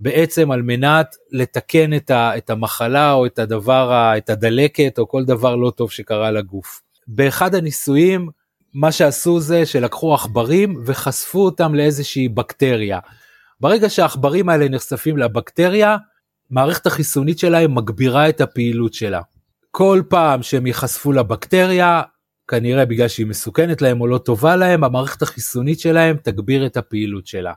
בעצם 0.00 0.50
על 0.50 0.62
מנת 0.62 1.16
לתקן 1.32 1.94
את, 1.94 2.10
ה, 2.10 2.36
את 2.36 2.50
המחלה 2.50 3.12
או 3.12 3.26
את 3.26 3.38
הדבר, 3.38 4.12
את 4.18 4.30
הדלקת 4.30 4.98
או 4.98 5.08
כל 5.08 5.24
דבר 5.24 5.56
לא 5.56 5.70
טוב 5.70 5.90
שקרה 5.90 6.30
לגוף. 6.30 6.82
באחד 7.06 7.54
הניסויים 7.54 8.28
מה 8.74 8.92
שעשו 8.92 9.40
זה 9.40 9.66
שלקחו 9.66 10.14
עכברים 10.14 10.82
וחשפו 10.86 11.44
אותם 11.44 11.74
לאיזושהי 11.74 12.28
בקטריה. 12.28 12.98
ברגע 13.60 13.90
שהעכברים 13.90 14.48
האלה 14.48 14.68
נחשפים 14.68 15.18
לבקטריה, 15.18 15.96
מערכת 16.50 16.86
החיסונית 16.86 17.38
שלהם 17.38 17.74
מגבירה 17.74 18.28
את 18.28 18.40
הפעילות 18.40 18.94
שלה. 18.94 19.20
כל 19.70 20.02
פעם 20.08 20.42
שהם 20.42 20.66
ייחשפו 20.66 21.12
לבקטריה, 21.12 22.02
כנראה 22.48 22.84
בגלל 22.84 23.08
שהיא 23.08 23.26
מסוכנת 23.26 23.82
להם 23.82 24.00
או 24.00 24.06
לא 24.06 24.18
טובה 24.18 24.56
להם, 24.56 24.84
המערכת 24.84 25.22
החיסונית 25.22 25.80
שלהם 25.80 26.16
תגביר 26.22 26.66
את 26.66 26.76
הפעילות 26.76 27.26
שלה. 27.26 27.52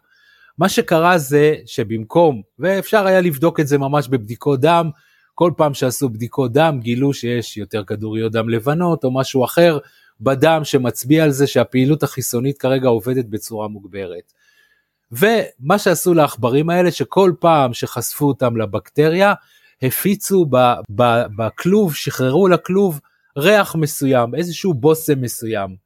מה 0.58 0.70
שקרה 0.70 1.18
זה 1.18 1.56
שבמקום, 1.66 2.42
ואפשר 2.60 3.06
היה 3.06 3.22
לבדוק 3.22 3.60
את 3.60 3.68
זה 3.68 3.78
ממש 3.78 4.08
בבדיקות 4.08 4.60
דם, 4.60 4.90
כל 5.36 5.52
פעם 5.58 5.74
שעשו 5.74 6.10
בדיקות 6.10 6.54
דם 6.54 6.80
גילו 6.82 7.14
שיש 7.14 7.58
יותר 7.58 7.84
כדוריות 7.84 8.32
דם 8.32 8.50
לבנות 8.50 9.04
או 9.04 9.14
משהו 9.14 9.46
אחר, 9.46 9.78
בדם 10.22 10.62
שמצביע 10.64 11.24
על 11.24 11.32
זה 11.32 11.48
שהפעילות 11.48 12.04
החיסונית 12.04 12.58
כרגע 12.58 12.88
עובדת 12.88 13.26
בצורה 13.26 13.68
מוגברת. 13.68 14.34
ומה 15.12 15.80
שעשו 15.80 16.14
לעכברים 16.14 16.70
האלה 16.70 16.92
שכל 16.92 17.32
פעם 17.40 17.74
שחשפו 17.74 18.28
אותם 18.28 18.58
לבקטריה 18.58 19.34
הפיצו 19.82 20.46
בכלוב, 21.36 21.96
שחררו 21.96 22.48
לכלוב 22.48 23.00
ריח 23.38 23.76
מסוים, 23.76 24.36
איזשהו 24.36 24.74
בושם 24.74 25.22
מסוים. 25.22 25.83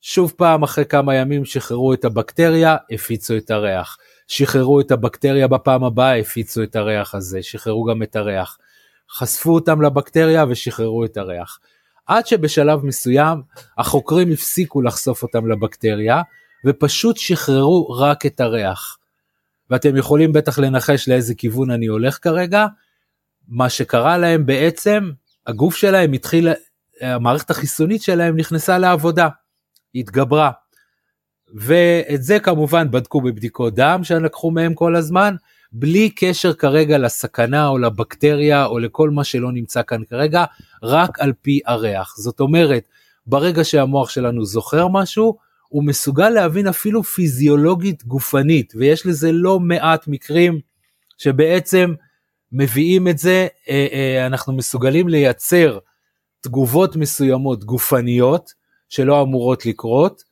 שוב 0.00 0.32
פעם 0.36 0.62
אחרי 0.62 0.84
כמה 0.84 1.14
ימים 1.14 1.44
שחררו 1.44 1.92
את 1.92 2.04
הבקטריה, 2.04 2.76
הפיצו 2.90 3.36
את 3.36 3.50
הריח. 3.50 3.98
שחררו 4.28 4.80
את 4.80 4.90
הבקטריה 4.90 5.48
בפעם 5.48 5.84
הבאה, 5.84 6.18
הפיצו 6.18 6.62
את 6.62 6.76
הריח 6.76 7.14
הזה, 7.14 7.42
שחררו 7.42 7.84
גם 7.84 8.02
את 8.02 8.16
הריח. 8.16 8.58
חשפו 9.10 9.54
אותם 9.54 9.82
לבקטריה 9.82 10.44
ושחררו 10.48 11.04
את 11.04 11.16
הריח. 11.16 11.58
עד 12.06 12.26
שבשלב 12.26 12.84
מסוים 12.84 13.42
החוקרים 13.78 14.32
הפסיקו 14.32 14.82
לחשוף 14.82 15.22
אותם 15.22 15.50
לבקטריה 15.50 16.22
ופשוט 16.66 17.16
שחררו 17.16 17.90
רק 17.90 18.26
את 18.26 18.40
הריח. 18.40 18.98
ואתם 19.70 19.96
יכולים 19.96 20.32
בטח 20.32 20.58
לנחש 20.58 21.08
לאיזה 21.08 21.34
כיוון 21.34 21.70
אני 21.70 21.86
הולך 21.86 22.18
כרגע. 22.22 22.66
מה 23.48 23.68
שקרה 23.68 24.18
להם 24.18 24.46
בעצם, 24.46 25.10
הגוף 25.46 25.76
שלהם 25.76 26.12
התחיל 26.12 26.48
המערכת 27.00 27.50
החיסונית 27.50 28.02
שלהם 28.02 28.36
נכנסה 28.36 28.78
לעבודה, 28.78 29.28
התגברה. 29.94 30.50
ואת 31.54 32.22
זה 32.22 32.38
כמובן 32.38 32.90
בדקו 32.90 33.20
בבדיקות 33.20 33.74
דם 33.74 34.00
שלקחו 34.02 34.50
מהם 34.50 34.74
כל 34.74 34.96
הזמן, 34.96 35.34
בלי 35.72 36.10
קשר 36.10 36.52
כרגע 36.52 36.98
לסכנה 36.98 37.68
או 37.68 37.78
לבקטריה 37.78 38.66
או 38.66 38.78
לכל 38.78 39.10
מה 39.10 39.24
שלא 39.24 39.52
נמצא 39.52 39.82
כאן 39.82 40.04
כרגע, 40.04 40.44
רק 40.82 41.20
על 41.20 41.32
פי 41.42 41.60
הריח. 41.66 42.14
זאת 42.18 42.40
אומרת, 42.40 42.88
ברגע 43.26 43.64
שהמוח 43.64 44.10
שלנו 44.10 44.44
זוכר 44.44 44.88
משהו, 44.88 45.36
הוא 45.68 45.84
מסוגל 45.84 46.30
להבין 46.30 46.66
אפילו 46.66 47.02
פיזיולוגית 47.02 48.04
גופנית, 48.04 48.72
ויש 48.76 49.06
לזה 49.06 49.32
לא 49.32 49.60
מעט 49.60 50.06
מקרים 50.06 50.60
שבעצם 51.18 51.94
מביאים 52.52 53.08
את 53.08 53.18
זה, 53.18 53.46
אה, 53.68 53.86
אה, 53.92 54.26
אנחנו 54.26 54.52
מסוגלים 54.52 55.08
לייצר 55.08 55.78
תגובות 56.40 56.96
מסוימות 56.96 57.64
גופניות 57.64 58.57
שלא 58.88 59.22
אמורות 59.22 59.66
לקרות, 59.66 60.22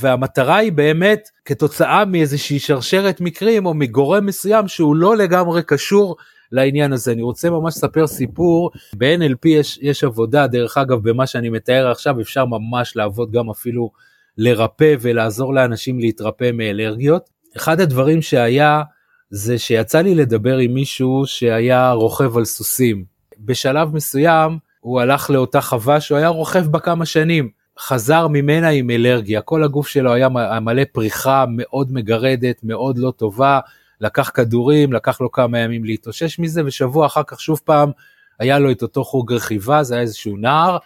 והמטרה 0.00 0.56
היא 0.56 0.72
באמת 0.72 1.28
כתוצאה 1.44 2.04
מאיזושהי 2.04 2.58
שרשרת 2.58 3.20
מקרים 3.20 3.66
או 3.66 3.74
מגורם 3.74 4.26
מסוים 4.26 4.68
שהוא 4.68 4.96
לא 4.96 5.16
לגמרי 5.16 5.62
קשור 5.62 6.16
לעניין 6.52 6.92
הזה. 6.92 7.12
אני 7.12 7.22
רוצה 7.22 7.50
ממש 7.50 7.74
לספר 7.76 8.06
סיפור, 8.06 8.70
ב-NLP 8.96 9.48
יש, 9.48 9.78
יש 9.82 10.04
עבודה, 10.04 10.46
דרך 10.46 10.78
אגב 10.78 11.08
במה 11.08 11.26
שאני 11.26 11.48
מתאר 11.48 11.90
עכשיו 11.90 12.20
אפשר 12.20 12.44
ממש 12.44 12.96
לעבוד 12.96 13.32
גם 13.32 13.50
אפילו 13.50 13.90
לרפא 14.38 14.94
ולעזור 15.00 15.54
לאנשים 15.54 15.98
להתרפא 15.98 16.50
מאלרגיות. 16.52 17.30
אחד 17.56 17.80
הדברים 17.80 18.22
שהיה 18.22 18.82
זה 19.30 19.58
שיצא 19.58 20.00
לי 20.00 20.14
לדבר 20.14 20.56
עם 20.56 20.74
מישהו 20.74 21.22
שהיה 21.26 21.90
רוכב 21.90 22.36
על 22.36 22.44
סוסים. 22.44 23.04
בשלב 23.38 23.94
מסוים 23.94 24.58
הוא 24.80 25.00
הלך 25.00 25.30
לאותה 25.30 25.60
חווה 25.60 26.00
שהוא 26.00 26.18
היה 26.18 26.28
רוכב 26.28 26.66
בה 26.66 26.78
כמה 26.78 27.06
שנים. 27.06 27.55
חזר 27.78 28.28
ממנה 28.28 28.68
עם 28.68 28.90
אלרגיה, 28.90 29.40
כל 29.40 29.64
הגוף 29.64 29.88
שלו 29.88 30.12
היה 30.12 30.28
מלא 30.60 30.82
פריחה 30.92 31.44
מאוד 31.48 31.92
מגרדת, 31.92 32.60
מאוד 32.62 32.98
לא 32.98 33.10
טובה, 33.10 33.60
לקח 34.00 34.30
כדורים, 34.34 34.92
לקח 34.92 35.20
לו 35.20 35.32
כמה 35.32 35.58
ימים 35.58 35.84
להתאושש 35.84 36.38
מזה, 36.38 36.62
ושבוע 36.66 37.06
אחר 37.06 37.22
כך 37.26 37.40
שוב 37.40 37.60
פעם 37.64 37.90
היה 38.38 38.58
לו 38.58 38.70
את 38.70 38.82
אותו 38.82 39.04
חוג 39.04 39.32
רכיבה, 39.32 39.82
זה 39.82 39.94
היה 39.94 40.02
איזשהו 40.02 40.36
נער, 40.36 40.78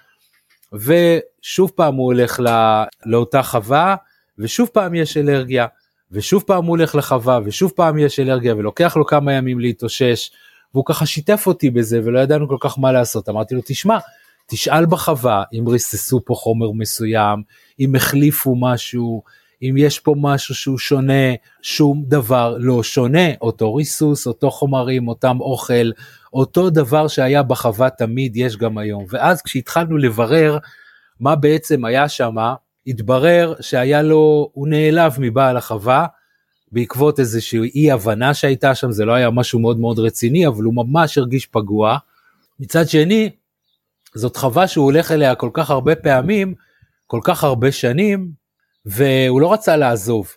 ושוב 0.72 1.72
פעם 1.74 1.94
הוא 1.94 2.04
הולך 2.06 2.40
לא, 2.40 2.50
לאותה 3.06 3.42
חווה, 3.42 3.96
ושוב 4.38 4.68
פעם 4.72 4.94
יש 4.94 5.16
אלרגיה, 5.16 5.66
ושוב 6.12 6.42
פעם 6.46 6.64
הוא 6.64 6.70
הולך 6.70 6.94
לחווה, 6.94 7.38
ושוב 7.44 7.72
פעם 7.76 7.98
יש 7.98 8.20
אלרגיה, 8.20 8.54
ולוקח 8.54 8.96
לו 8.96 9.06
כמה 9.06 9.32
ימים 9.32 9.60
להתאושש, 9.60 10.30
והוא 10.74 10.84
ככה 10.86 11.06
שיתף 11.06 11.44
אותי 11.46 11.70
בזה, 11.70 12.00
ולא 12.04 12.20
ידענו 12.20 12.48
כל 12.48 12.56
כך 12.60 12.78
מה 12.78 12.92
לעשות. 12.92 13.28
אמרתי 13.28 13.54
לו, 13.54 13.60
תשמע, 13.64 13.98
תשאל 14.50 14.86
בחווה 14.86 15.42
אם 15.52 15.68
ריססו 15.68 16.20
פה 16.24 16.34
חומר 16.34 16.70
מסוים, 16.70 17.42
אם 17.80 17.94
החליפו 17.94 18.56
משהו, 18.56 19.22
אם 19.62 19.74
יש 19.78 19.98
פה 19.98 20.14
משהו 20.18 20.54
שהוא 20.54 20.78
שונה, 20.78 21.34
שום 21.62 22.04
דבר 22.06 22.56
לא 22.58 22.82
שונה, 22.82 23.34
אותו 23.40 23.74
ריסוס, 23.74 24.26
אותו 24.26 24.50
חומרים, 24.50 25.08
אותם 25.08 25.36
אוכל, 25.40 25.90
אותו 26.32 26.70
דבר 26.70 27.08
שהיה 27.08 27.42
בחווה 27.42 27.90
תמיד 27.90 28.36
יש 28.36 28.56
גם 28.56 28.78
היום. 28.78 29.04
ואז 29.08 29.42
כשהתחלנו 29.42 29.96
לברר 29.96 30.58
מה 31.20 31.36
בעצם 31.36 31.84
היה 31.84 32.08
שם, 32.08 32.36
התברר 32.86 33.54
שהיה 33.60 34.02
לו, 34.02 34.50
הוא 34.52 34.68
נעלב 34.68 35.16
מבעל 35.18 35.56
החווה, 35.56 36.06
בעקבות 36.72 37.20
איזושהי 37.20 37.70
אי 37.74 37.90
הבנה 37.90 38.34
שהייתה 38.34 38.74
שם, 38.74 38.90
זה 38.92 39.04
לא 39.04 39.12
היה 39.12 39.30
משהו 39.30 39.58
מאוד 39.58 39.80
מאוד 39.80 39.98
רציני, 39.98 40.46
אבל 40.46 40.64
הוא 40.64 40.74
ממש 40.74 41.18
הרגיש 41.18 41.46
פגוע. 41.46 41.98
מצד 42.60 42.88
שני, 42.88 43.30
זאת 44.14 44.36
חווה 44.36 44.68
שהוא 44.68 44.84
הולך 44.84 45.12
אליה 45.12 45.34
כל 45.34 45.50
כך 45.52 45.70
הרבה 45.70 45.96
פעמים, 45.96 46.54
כל 47.06 47.20
כך 47.24 47.44
הרבה 47.44 47.72
שנים, 47.72 48.30
והוא 48.86 49.40
לא 49.40 49.52
רצה 49.52 49.76
לעזוב, 49.76 50.28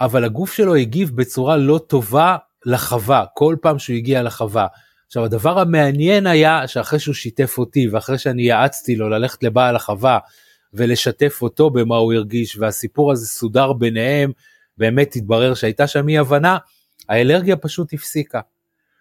אבל 0.00 0.24
הגוף 0.24 0.52
שלו 0.52 0.74
הגיב 0.74 1.16
בצורה 1.16 1.56
לא 1.56 1.80
טובה 1.86 2.36
לחווה, 2.66 3.24
כל 3.34 3.56
פעם 3.62 3.78
שהוא 3.78 3.96
הגיע 3.96 4.22
לחווה. 4.22 4.66
עכשיו 5.06 5.24
הדבר 5.24 5.58
המעניין 5.58 6.26
היה 6.26 6.68
שאחרי 6.68 6.98
שהוא 6.98 7.14
שיתף 7.14 7.58
אותי 7.58 7.88
ואחרי 7.88 8.18
שאני 8.18 8.42
יעצתי 8.42 8.96
לו 8.96 9.08
ללכת 9.08 9.42
לבעל 9.42 9.76
החווה 9.76 10.18
ולשתף 10.74 11.38
אותו 11.42 11.70
במה 11.70 11.96
הוא 11.96 12.12
הרגיש 12.12 12.58
והסיפור 12.58 13.12
הזה 13.12 13.26
סודר 13.26 13.72
ביניהם, 13.72 14.32
באמת 14.78 15.16
התברר 15.16 15.54
שהייתה 15.54 15.86
שם 15.86 16.08
אי 16.08 16.18
הבנה, 16.18 16.58
האלרגיה 17.08 17.56
פשוט 17.56 17.92
הפסיקה. 17.92 18.40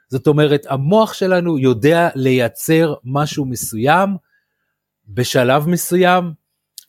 זאת 0.09 0.27
אומרת 0.27 0.65
המוח 0.69 1.13
שלנו 1.13 1.57
יודע 1.59 2.09
לייצר 2.15 2.93
משהו 3.03 3.45
מסוים 3.45 4.09
בשלב 5.07 5.67
מסוים 5.67 6.31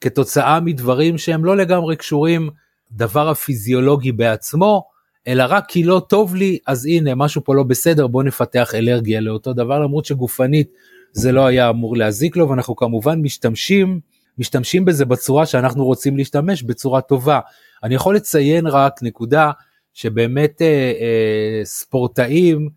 כתוצאה 0.00 0.60
מדברים 0.60 1.18
שהם 1.18 1.44
לא 1.44 1.56
לגמרי 1.56 1.96
קשורים 1.96 2.50
דבר 2.92 3.28
הפיזיולוגי 3.28 4.12
בעצמו 4.12 4.84
אלא 5.26 5.44
רק 5.48 5.64
כי 5.68 5.84
לא 5.84 6.02
טוב 6.08 6.34
לי 6.34 6.58
אז 6.66 6.86
הנה 6.86 7.14
משהו 7.14 7.44
פה 7.44 7.54
לא 7.54 7.62
בסדר 7.62 8.06
בוא 8.06 8.22
נפתח 8.22 8.74
אלרגיה 8.74 9.20
לאותו 9.20 9.52
דבר 9.52 9.80
למרות 9.80 10.04
שגופנית 10.04 10.68
זה 11.12 11.32
לא 11.32 11.46
היה 11.46 11.70
אמור 11.70 11.96
להזיק 11.96 12.36
לו 12.36 12.48
ואנחנו 12.48 12.76
כמובן 12.76 13.20
משתמשים 13.22 14.00
משתמשים 14.38 14.84
בזה 14.84 15.04
בצורה 15.04 15.46
שאנחנו 15.46 15.84
רוצים 15.84 16.16
להשתמש 16.16 16.62
בצורה 16.62 17.00
טובה. 17.00 17.40
אני 17.82 17.94
יכול 17.94 18.16
לציין 18.16 18.66
רק 18.66 19.02
נקודה 19.02 19.50
שבאמת 19.92 20.62
אה, 20.62 20.92
אה, 21.00 21.64
ספורטאים 21.64 22.68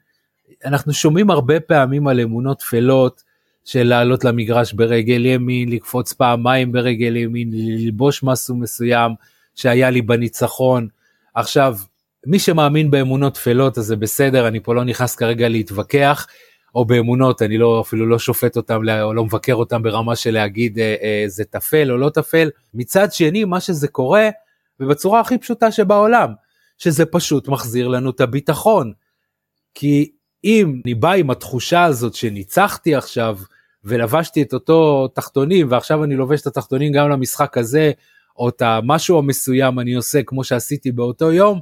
אנחנו 0.66 0.94
שומעים 0.94 1.30
הרבה 1.30 1.60
פעמים 1.60 2.08
על 2.08 2.20
אמונות 2.20 2.60
טפלות 2.60 3.24
של 3.66 3.84
לעלות 3.84 4.24
למגרש 4.24 4.74
ברגל 4.74 5.26
ימין, 5.26 5.70
לקפוץ 5.70 6.14
פעמיים 6.14 6.72
ברגל 6.72 7.16
ימין, 7.16 7.50
ללבוש 7.54 8.24
משהו 8.24 8.56
מסוים 8.56 9.12
שהיה 9.56 9.90
לי 9.90 10.02
בניצחון. 10.02 10.88
עכשיו, 11.36 11.78
מי 12.26 12.40
שמאמין 12.40 12.92
באמונות 12.92 13.34
טפלות 13.34 13.78
אז 13.78 13.86
זה 13.86 13.96
בסדר, 13.96 14.48
אני 14.48 14.60
פה 14.60 14.76
לא 14.76 14.84
נכנס 14.84 15.16
כרגע 15.16 15.50
להתווכח, 15.50 16.28
או 16.76 16.86
באמונות, 16.86 17.42
אני 17.42 17.58
לא 17.58 17.82
אפילו 17.82 18.06
לא 18.06 18.20
שופט 18.20 18.58
אותם 18.58 18.82
או 19.02 19.14
לא 19.14 19.26
מבקר 19.26 19.54
אותם 19.54 19.84
ברמה 19.84 20.16
של 20.16 20.32
להגיד 20.32 20.80
אה, 20.80 20.96
אה, 21.02 21.24
זה 21.28 21.44
טפל 21.44 21.92
או 21.92 21.98
לא 21.98 22.10
טפל. 22.10 22.50
מצד 22.74 23.14
שני, 23.14 23.46
מה 23.46 23.60
שזה 23.60 23.88
קורה, 23.88 24.30
ובצורה 24.80 25.20
הכי 25.20 25.38
פשוטה 25.38 25.72
שבעולם, 25.72 26.30
שזה 26.78 27.06
פשוט 27.06 27.48
מחזיר 27.48 27.88
לנו 27.88 28.10
את 28.10 28.22
הביטחון. 28.22 28.94
כי 29.76 30.12
אם 30.44 30.82
אני 30.86 30.96
בא 30.96 31.12
עם 31.12 31.30
התחושה 31.30 31.84
הזאת 31.84 32.14
שניצחתי 32.14 32.96
עכשיו 32.96 33.38
ולבשתי 33.84 34.42
את 34.42 34.54
אותו 34.54 35.08
תחתונים 35.08 35.68
ועכשיו 35.72 36.04
אני 36.04 36.16
לובש 36.16 36.42
את 36.42 36.48
התחתונים 36.48 36.94
גם 36.94 37.10
למשחק 37.10 37.58
הזה 37.58 37.92
או 38.38 38.50
את 38.50 38.62
המשהו 38.62 39.18
המסוים 39.18 39.80
אני 39.80 39.94
עושה 39.94 40.24
כמו 40.24 40.44
שעשיתי 40.44 40.92
באותו 40.92 41.32
יום 41.32 41.60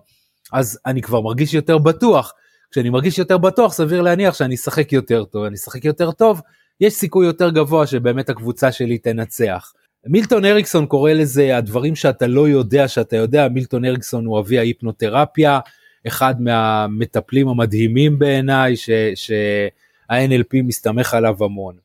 אז 0.53 0.79
אני 0.85 1.01
כבר 1.01 1.21
מרגיש 1.21 1.53
יותר 1.53 1.77
בטוח. 1.77 2.33
כשאני 2.71 2.89
מרגיש 2.89 3.17
יותר 3.17 3.37
בטוח 3.37 3.73
סביר 3.73 4.01
להניח 4.01 4.33
שאני 4.33 4.55
אשחק 4.55 4.93
יותר 4.93 5.23
טוב 5.23 5.43
אני 5.43 5.55
אשחק 5.55 5.85
יותר 5.85 6.11
טוב 6.11 6.41
יש 6.81 6.93
סיכוי 6.93 7.25
יותר 7.25 7.49
גבוה 7.49 7.87
שבאמת 7.87 8.29
הקבוצה 8.29 8.71
שלי 8.71 8.97
תנצח. 8.97 9.73
מילטון 10.05 10.45
אריקסון 10.45 10.85
קורא 10.85 11.11
לזה 11.11 11.57
הדברים 11.57 11.95
שאתה 11.95 12.27
לא 12.27 12.49
יודע 12.49 12.87
שאתה 12.87 13.15
יודע 13.15 13.47
מילטון 13.47 13.85
אריקסון 13.85 14.25
הוא 14.25 14.39
אבי 14.39 14.59
ההיפנותרפיה 14.59 15.59
אחד 16.07 16.41
מהמטפלים 16.41 17.47
המדהימים 17.47 18.19
בעיניי 18.19 18.75
שה-NLP 19.15 20.61
מסתמך 20.63 21.13
עליו 21.13 21.43
המון. 21.43 21.75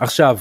עכשיו, 0.00 0.38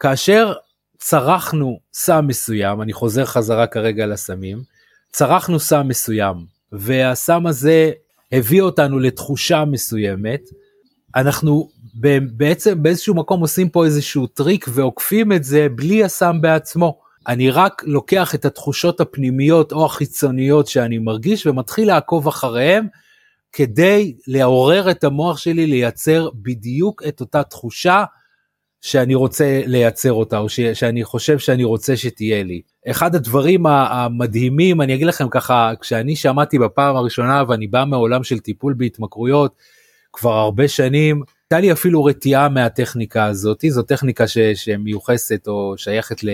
כאשר 0.00 0.52
צרכנו 0.98 1.80
סם 1.92 2.26
מסוים, 2.26 2.82
אני 2.82 2.92
חוזר 2.92 3.24
חזרה 3.24 3.66
כרגע 3.66 4.06
לסמים, 4.06 4.62
צרכנו 5.12 5.60
סם 5.60 5.88
מסוים 5.88 6.46
והסם 6.72 7.46
הזה 7.46 7.90
הביא 8.32 8.62
אותנו 8.62 8.98
לתחושה 8.98 9.64
מסוימת, 9.64 10.40
אנחנו 11.16 11.68
בעצם 12.32 12.82
באיזשהו 12.82 13.14
מקום 13.14 13.40
עושים 13.40 13.68
פה 13.68 13.84
איזשהו 13.84 14.26
טריק 14.26 14.66
ועוקפים 14.68 15.32
את 15.32 15.44
זה 15.44 15.66
בלי 15.74 16.04
הסם 16.04 16.40
בעצמו. 16.40 17.05
אני 17.28 17.50
רק 17.50 17.82
לוקח 17.86 18.34
את 18.34 18.44
התחושות 18.44 19.00
הפנימיות 19.00 19.72
או 19.72 19.86
החיצוניות 19.86 20.66
שאני 20.66 20.98
מרגיש 20.98 21.46
ומתחיל 21.46 21.88
לעקוב 21.88 22.28
אחריהם 22.28 22.86
כדי 23.52 24.16
לעורר 24.26 24.90
את 24.90 25.04
המוח 25.04 25.38
שלי 25.38 25.66
לייצר 25.66 26.28
בדיוק 26.34 27.02
את 27.08 27.20
אותה 27.20 27.42
תחושה 27.42 28.04
שאני 28.80 29.14
רוצה 29.14 29.62
לייצר 29.66 30.12
אותה 30.12 30.38
או 30.38 30.48
ש, 30.48 30.60
שאני 30.60 31.04
חושב 31.04 31.38
שאני 31.38 31.64
רוצה 31.64 31.96
שתהיה 31.96 32.42
לי. 32.42 32.60
אחד 32.90 33.14
הדברים 33.14 33.66
המדהימים 33.66 34.80
אני 34.80 34.94
אגיד 34.94 35.06
לכם 35.06 35.28
ככה 35.28 35.72
כשאני 35.80 36.16
שמעתי 36.16 36.58
בפעם 36.58 36.96
הראשונה 36.96 37.42
ואני 37.48 37.66
בא 37.66 37.84
מהעולם 37.84 38.24
של 38.24 38.38
טיפול 38.38 38.74
בהתמכרויות 38.76 39.54
כבר 40.12 40.32
הרבה 40.32 40.68
שנים 40.68 41.22
הייתה 41.44 41.60
לי 41.60 41.72
אפילו 41.72 42.04
רתיעה 42.04 42.48
מהטכניקה 42.48 43.24
הזאת 43.24 43.64
זו 43.68 43.82
טכניקה 43.82 44.28
ש, 44.28 44.38
שמיוחסת 44.38 45.48
או 45.48 45.74
שייכת 45.76 46.24
ל... 46.24 46.28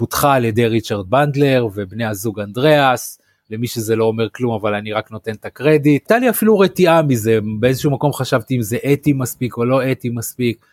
פותחה 0.00 0.34
על 0.34 0.44
ידי 0.44 0.66
ריצ'רד 0.66 1.10
בנדלר 1.10 1.66
ובני 1.74 2.04
הזוג 2.04 2.40
אנדריאס, 2.40 3.20
למי 3.50 3.66
שזה 3.66 3.96
לא 3.96 4.04
אומר 4.04 4.28
כלום 4.28 4.54
אבל 4.54 4.74
אני 4.74 4.92
רק 4.92 5.10
נותן 5.10 5.32
את 5.32 5.44
הקרדיט. 5.44 6.02
הייתה 6.02 6.18
לי 6.18 6.30
אפילו 6.30 6.58
רתיעה 6.58 7.02
מזה, 7.02 7.38
באיזשהו 7.60 7.90
מקום 7.90 8.12
חשבתי 8.12 8.56
אם 8.56 8.62
זה 8.62 8.78
אתי 8.92 9.12
מספיק 9.12 9.56
או 9.56 9.64
לא 9.64 9.92
אתי 9.92 10.08
מספיק, 10.08 10.66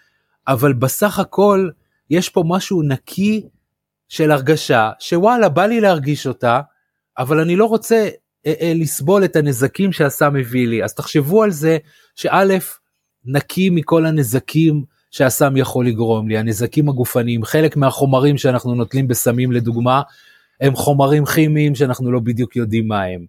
אבל 0.48 0.74
בסך 0.74 1.20
הכל 1.20 1.70
יש 2.10 2.30
פה 2.30 2.44
משהו 2.48 2.82
נקי 2.82 3.46
של 4.10 4.32
הרגשה 4.32 4.92
שוואלה 5.00 5.50
בא 5.50 5.66
לי 5.66 5.82
להרגיש 5.82 6.28
אותה 6.28 6.62
אבל 7.18 7.40
אני 7.40 7.56
לא 7.56 7.66
רוצה 7.66 8.10
אה, 8.46 8.54
אה, 8.62 8.74
לסבול 8.76 9.26
את 9.26 9.36
הנזקים 9.36 9.92
שהסם 9.92 10.34
מביא 10.34 10.68
לי 10.68 10.84
אז 10.84 10.94
תחשבו 10.94 11.44
על 11.44 11.52
זה 11.52 11.78
שא' 12.16 12.58
נקי 13.26 13.70
מכל 13.70 14.06
הנזקים 14.06 14.84
שהסם 15.18 15.58
יכול 15.58 15.88
לגרום 15.88 16.28
לי 16.28 16.38
הנזקים 16.38 16.90
הגופניים 16.90 17.44
חלק 17.44 17.78
מהחומרים 17.78 18.38
שאנחנו 18.38 18.76
נוטלים 18.76 19.08
בסמים 19.08 19.52
לדוגמה 19.52 20.02
הם 20.62 20.76
חומרים 20.76 21.26
כימיים 21.26 21.76
שאנחנו 21.76 22.12
לא 22.12 22.20
בדיוק 22.20 22.56
יודעים 22.56 22.88
מה 22.88 23.04
הם. 23.04 23.26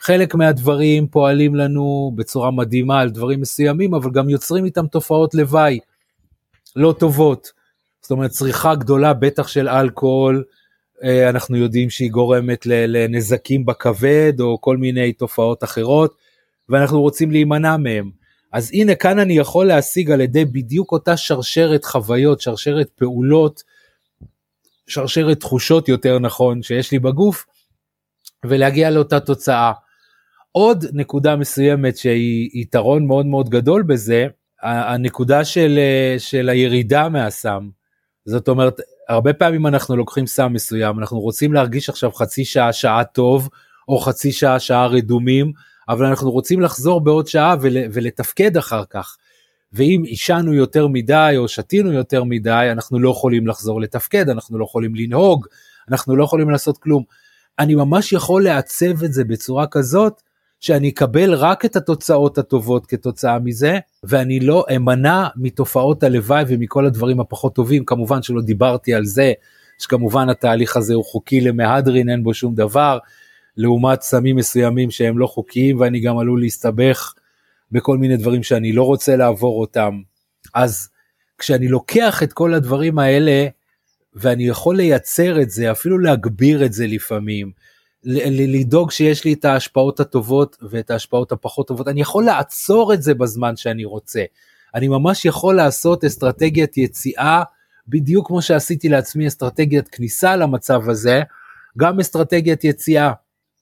חלק 0.00 0.34
מהדברים 0.34 1.08
פועלים 1.08 1.54
לנו 1.54 2.12
בצורה 2.14 2.50
מדהימה 2.50 3.00
על 3.00 3.10
דברים 3.10 3.40
מסוימים 3.40 3.94
אבל 3.94 4.10
גם 4.10 4.28
יוצרים 4.28 4.64
איתם 4.64 4.86
תופעות 4.86 5.34
לוואי 5.34 5.78
לא 6.76 6.94
טובות. 6.98 7.52
זאת 8.02 8.10
אומרת 8.10 8.30
צריכה 8.30 8.74
גדולה 8.74 9.12
בטח 9.12 9.48
של 9.48 9.68
אלכוהול 9.68 10.44
אה, 11.04 11.28
אנחנו 11.28 11.56
יודעים 11.56 11.90
שהיא 11.90 12.10
גורמת 12.10 12.66
לנזקים 12.66 13.66
בכבד 13.66 14.32
או 14.40 14.60
כל 14.60 14.76
מיני 14.76 15.12
תופעות 15.12 15.64
אחרות 15.64 16.16
ואנחנו 16.68 17.00
רוצים 17.00 17.30
להימנע 17.30 17.76
מהם. 17.76 18.25
אז 18.56 18.70
הנה 18.74 18.94
כאן 18.94 19.18
אני 19.18 19.38
יכול 19.38 19.66
להשיג 19.66 20.10
על 20.10 20.20
ידי 20.20 20.44
בדיוק 20.44 20.92
אותה 20.92 21.16
שרשרת 21.16 21.84
חוויות, 21.84 22.40
שרשרת 22.40 22.88
פעולות, 22.94 23.62
שרשרת 24.86 25.40
תחושות 25.40 25.88
יותר 25.88 26.18
נכון 26.18 26.62
שיש 26.62 26.92
לי 26.92 26.98
בגוף 26.98 27.46
ולהגיע 28.44 28.90
לאותה 28.90 29.20
תוצאה. 29.20 29.72
עוד 30.52 30.84
נקודה 30.92 31.36
מסוימת 31.36 31.96
שהיא 31.96 32.50
יתרון 32.54 33.06
מאוד 33.06 33.26
מאוד 33.26 33.48
גדול 33.48 33.82
בזה, 33.82 34.26
הנקודה 34.62 35.44
של, 35.44 35.78
של 36.18 36.48
הירידה 36.48 37.08
מהסם. 37.08 37.68
זאת 38.24 38.48
אומרת, 38.48 38.80
הרבה 39.08 39.32
פעמים 39.32 39.66
אנחנו 39.66 39.96
לוקחים 39.96 40.26
סם 40.26 40.52
מסוים, 40.52 40.98
אנחנו 40.98 41.20
רוצים 41.20 41.52
להרגיש 41.52 41.88
עכשיו 41.88 42.12
חצי 42.12 42.44
שעה, 42.44 42.72
שעה 42.72 43.04
טוב, 43.04 43.48
או 43.88 43.98
חצי 43.98 44.32
שעה, 44.32 44.58
שעה 44.58 44.86
רדומים, 44.86 45.52
אבל 45.88 46.06
אנחנו 46.06 46.30
רוצים 46.30 46.60
לחזור 46.60 47.00
בעוד 47.00 47.26
שעה 47.26 47.56
ול, 47.60 47.76
ולתפקד 47.92 48.56
אחר 48.56 48.84
כך. 48.90 49.16
ואם 49.72 50.02
עישנו 50.04 50.54
יותר 50.54 50.86
מדי 50.86 51.34
או 51.36 51.48
שתינו 51.48 51.92
יותר 51.92 52.24
מדי, 52.24 52.68
אנחנו 52.72 52.98
לא 52.98 53.10
יכולים 53.10 53.46
לחזור 53.46 53.80
לתפקד, 53.80 54.28
אנחנו 54.28 54.58
לא 54.58 54.64
יכולים 54.64 54.94
לנהוג, 54.94 55.46
אנחנו 55.90 56.16
לא 56.16 56.24
יכולים 56.24 56.50
לעשות 56.50 56.78
כלום. 56.78 57.04
אני 57.58 57.74
ממש 57.74 58.12
יכול 58.12 58.44
לעצב 58.44 59.04
את 59.04 59.12
זה 59.12 59.24
בצורה 59.24 59.66
כזאת 59.66 60.22
שאני 60.60 60.88
אקבל 60.88 61.34
רק 61.34 61.64
את 61.64 61.76
התוצאות 61.76 62.38
הטובות 62.38 62.86
כתוצאה 62.86 63.38
מזה, 63.38 63.78
ואני 64.04 64.40
לא 64.40 64.64
אמנע 64.76 65.28
מתופעות 65.36 66.02
הלוואי 66.02 66.44
ומכל 66.48 66.86
הדברים 66.86 67.20
הפחות 67.20 67.54
טובים, 67.54 67.84
כמובן 67.84 68.22
שלא 68.22 68.42
דיברתי 68.42 68.94
על 68.94 69.04
זה, 69.04 69.32
שכמובן 69.78 70.28
התהליך 70.28 70.76
הזה 70.76 70.94
הוא 70.94 71.04
חוקי 71.04 71.40
למהדרין, 71.40 72.08
אין 72.08 72.22
בו 72.22 72.34
שום 72.34 72.54
דבר, 72.54 72.98
לעומת 73.56 74.02
סמים 74.02 74.36
מסוימים 74.36 74.90
שהם 74.90 75.18
לא 75.18 75.26
חוקיים, 75.26 75.80
ואני 75.80 76.00
גם 76.00 76.18
עלול 76.18 76.40
להסתבך 76.40 77.14
בכל 77.72 77.98
מיני 77.98 78.16
דברים 78.16 78.42
שאני 78.42 78.72
לא 78.72 78.82
רוצה 78.82 79.16
לעבור 79.16 79.60
אותם. 79.60 80.00
אז 80.54 80.88
כשאני 81.38 81.68
לוקח 81.68 82.22
את 82.22 82.32
כל 82.32 82.54
הדברים 82.54 82.98
האלה, 82.98 83.46
ואני 84.14 84.46
יכול 84.48 84.76
לייצר 84.76 85.40
את 85.42 85.50
זה, 85.50 85.70
אפילו 85.70 85.98
להגביר 85.98 86.64
את 86.64 86.72
זה 86.72 86.86
לפעמים, 86.86 87.52
לדאוג 88.04 88.90
שיש 88.90 89.24
לי 89.24 89.32
את 89.32 89.44
ההשפעות 89.44 90.00
הטובות 90.00 90.56
ואת 90.70 90.90
ההשפעות 90.90 91.32
הפחות 91.32 91.68
טובות, 91.68 91.88
אני 91.88 92.00
יכול 92.00 92.24
לעצור 92.24 92.94
את 92.94 93.02
זה 93.02 93.14
בזמן 93.14 93.56
שאני 93.56 93.84
רוצה. 93.84 94.24
אני 94.74 94.88
ממש 94.88 95.24
יכול 95.24 95.56
לעשות 95.56 96.04
אסטרטגיית 96.04 96.76
יציאה, 96.76 97.42
בדיוק 97.88 98.26
כמו 98.26 98.42
שעשיתי 98.42 98.88
לעצמי 98.88 99.26
אסטרטגיית 99.26 99.88
כניסה 99.88 100.36
למצב 100.36 100.88
הזה, 100.88 101.22
גם 101.78 102.00
אסטרטגיית 102.00 102.64
יציאה. 102.64 103.12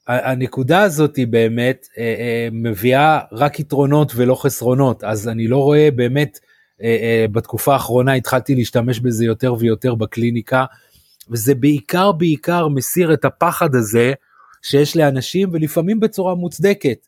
הנקודה 0.06 0.82
הזאת 0.82 1.16
היא 1.16 1.26
באמת 1.26 1.88
אה, 1.98 2.02
אה, 2.02 2.48
מביאה 2.52 3.18
רק 3.32 3.60
יתרונות 3.60 4.12
ולא 4.16 4.34
חסרונות, 4.34 5.04
אז 5.04 5.28
אני 5.28 5.48
לא 5.48 5.56
רואה 5.56 5.88
באמת, 5.90 6.38
אה, 6.82 7.26
בתקופה 7.32 7.72
האחרונה 7.72 8.12
התחלתי 8.12 8.54
להשתמש 8.54 9.00
בזה 9.00 9.24
יותר 9.24 9.54
ויותר 9.58 9.94
בקליניקה, 9.94 10.64
וזה 11.30 11.54
בעיקר 11.54 12.12
בעיקר 12.12 12.68
מסיר 12.68 13.14
את 13.14 13.24
הפחד 13.24 13.74
הזה 13.74 14.12
שיש 14.62 14.96
לאנשים 14.96 15.48
ולפעמים 15.52 16.00
בצורה 16.00 16.34
מוצדקת 16.34 17.06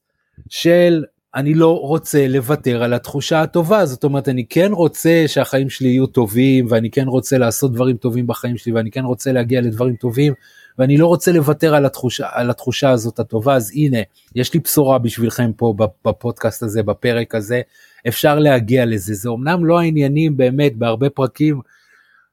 של 0.48 1.04
אני 1.34 1.54
לא 1.54 1.80
רוצה 1.80 2.28
לוותר 2.28 2.82
על 2.82 2.94
התחושה 2.94 3.42
הטובה. 3.42 3.86
זאת 3.86 4.04
אומרת 4.04 4.28
אני 4.28 4.46
כן 4.46 4.72
רוצה 4.72 5.24
שהחיים 5.26 5.70
שלי 5.70 5.88
יהיו 5.88 6.06
טובים 6.06 6.66
ואני 6.68 6.90
כן 6.90 7.06
רוצה 7.06 7.38
לעשות 7.38 7.72
דברים 7.72 7.96
טובים 7.96 8.26
בחיים 8.26 8.56
שלי 8.56 8.72
ואני 8.72 8.90
כן 8.90 9.04
רוצה 9.04 9.32
להגיע 9.32 9.60
לדברים 9.60 9.96
טובים 9.96 10.32
ואני 10.78 10.96
לא 10.96 11.06
רוצה 11.06 11.32
לוותר 11.32 11.74
על 11.74 11.86
התחושה, 11.86 12.26
על 12.32 12.50
התחושה 12.50 12.90
הזאת 12.90 13.18
הטובה. 13.18 13.54
אז 13.54 13.72
הנה 13.74 13.98
יש 14.34 14.54
לי 14.54 14.60
בשורה 14.60 14.98
בשבילכם 14.98 15.52
פה 15.56 15.74
בפודקאסט 16.04 16.62
הזה 16.62 16.82
בפרק 16.82 17.34
הזה. 17.34 17.60
אפשר 18.08 18.38
להגיע 18.38 18.86
לזה. 18.86 19.14
זה 19.14 19.28
אמנם 19.28 19.64
לא 19.64 19.80
העניינים 19.80 20.36
באמת 20.36 20.76
בהרבה 20.76 21.10
פרקים 21.10 21.60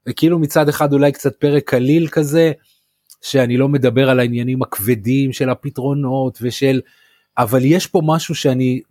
וכאילו 0.08 0.40
מצד 0.40 0.70
אחד 0.70 0.94
אולי 0.94 1.12
קצת 1.12 1.36
פרק 1.36 1.70
קליל 1.70 2.08
כזה 2.08 2.52
שאני 3.22 3.58
לא 3.58 3.70
מדבר 3.70 4.10
על 4.10 4.20
העניינים 4.20 4.62
הכבדים 4.62 5.34
של 5.34 5.50
הפתרונות 5.50 6.38
ושל, 6.42 6.82
אבל 7.38 7.66
יש 7.66 7.88
פה 7.88 8.02
משהו 8.06 8.36
שאני 8.36 8.82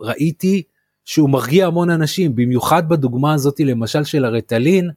ראיתי 0.00 0.62
שהוא 1.04 1.30
מרגיע 1.30 1.66
המון 1.66 1.90
אנשים, 1.90 2.34
במיוחד 2.34 2.88
בדוגמה 2.88 3.34
הזאת 3.34 3.60
למשל 3.60 4.04
של 4.04 4.24
הרטלין, 4.24 4.90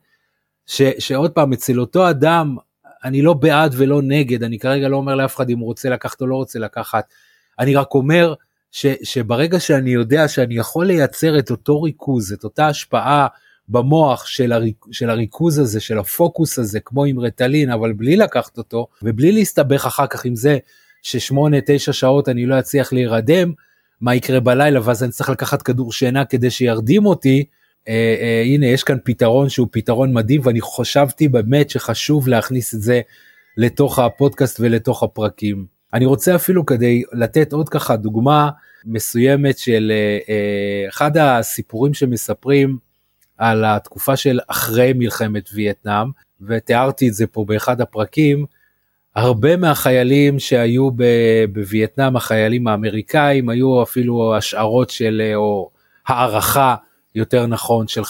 ש, 0.66 0.82
שעוד 1.00 1.32
פעם 1.32 1.54
אצל 1.54 1.80
אותו 1.80 2.10
אדם 2.10 2.56
אני 3.04 3.22
לא 3.22 3.34
בעד 3.34 3.76
ולא 3.78 4.02
נגד, 4.02 4.44
אני 4.44 4.60
כרגע 4.60 4.88
לא 4.88 4.98
אומר 4.98 5.16
לאף 5.16 5.36
אחד 5.36 5.50
אם 5.50 5.60
הוא 5.60 5.66
רוצה 5.66 5.90
לקחת 5.90 6.22
או 6.22 6.28
לא 6.28 6.36
רוצה 6.36 6.60
לקחת, 6.60 7.06
אני 7.60 7.76
רק 7.76 7.94
אומר 7.94 8.34
ש, 8.72 8.86
שברגע 9.04 9.60
שאני 9.60 9.90
יודע 9.90 10.28
שאני 10.28 10.56
יכול 10.56 10.86
לייצר 10.86 11.40
את 11.40 11.52
אותו 11.52 11.82
ריכוז, 11.82 12.34
את 12.34 12.44
אותה 12.44 12.68
השפעה 12.68 13.28
במוח 13.70 14.26
של, 14.26 14.52
הריק, 14.52 14.86
של 14.92 15.10
הריכוז 15.10 15.60
הזה, 15.60 15.80
של 15.80 16.00
הפוקוס 16.00 16.60
הזה, 16.60 16.80
כמו 16.80 17.06
עם 17.06 17.20
רטלין, 17.20 17.70
אבל 17.70 17.94
בלי 17.94 18.16
לקחת 18.16 18.58
אותו, 18.58 18.88
ובלי 19.02 19.32
להסתבך 19.32 19.86
אחר 19.86 20.08
כך 20.08 20.26
עם 20.26 20.36
זה 20.36 20.58
ששמונה, 21.02 21.58
תשע 21.66 21.94
שעות 21.94 22.30
אני 22.30 22.46
לא 22.46 22.60
אצליח 22.60 22.94
להירדם, 22.94 23.52
מה 24.02 24.16
יקרה 24.16 24.40
בלילה, 24.40 24.80
ואז 24.84 25.04
אני 25.04 25.12
צריך 25.12 25.30
לקחת 25.30 25.62
כדור 25.62 25.94
שינה 25.94 26.26
כדי 26.26 26.52
שירדים 26.52 27.06
אותי, 27.06 27.46
אה, 27.90 28.16
אה, 28.22 28.44
הנה 28.46 28.66
יש 28.66 28.84
כאן 28.84 28.98
פתרון 29.04 29.50
שהוא 29.50 29.68
פתרון 29.72 30.14
מדהים, 30.14 30.42
ואני 30.44 30.60
חשבתי 30.62 31.28
באמת 31.28 31.70
שחשוב 31.70 32.28
להכניס 32.28 32.76
את 32.76 32.82
זה 32.82 33.02
לתוך 33.58 34.00
הפודקאסט 34.00 34.60
ולתוך 34.60 35.04
הפרקים. 35.04 35.66
אני 35.94 36.06
רוצה 36.06 36.36
אפילו 36.36 36.66
כדי 36.66 37.04
לתת 37.14 37.54
עוד 37.54 37.70
ככה 37.70 37.96
דוגמה 37.96 38.50
מסוימת 38.86 39.58
של 39.58 39.92
אה, 39.96 40.18
אה, 40.30 40.90
אחד 40.90 41.18
הסיפורים 41.18 41.94
שמספרים 41.94 42.78
על 43.38 43.66
התקופה 43.66 44.16
של 44.16 44.40
אחרי 44.48 44.94
מלחמת 44.96 45.50
וייטנאם, 45.54 46.08
ותיארתי 46.42 47.10
את 47.10 47.14
זה 47.14 47.28
פה 47.28 47.46
באחד 47.48 47.82
הפרקים, 47.82 48.46
הרבה 49.16 49.58
מהחיילים 49.58 50.40
שהיו 50.40 50.90
בווייטנאם, 51.54 52.16
החיילים 52.16 52.68
האמריקאים, 52.68 53.50
היו 53.50 53.84
אפילו 53.84 54.36
השערות 54.36 54.90
של, 54.90 55.32
או 55.36 55.70
הערכה 56.08 56.76
יותר 57.16 57.48
נכון, 57.48 57.88
של 57.88 58.02
50% 58.02 58.06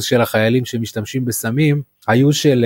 של 0.00 0.20
החיילים 0.20 0.64
שמשתמשים 0.64 1.24
בסמים, 1.24 1.82
היו 2.06 2.32
של 2.32 2.64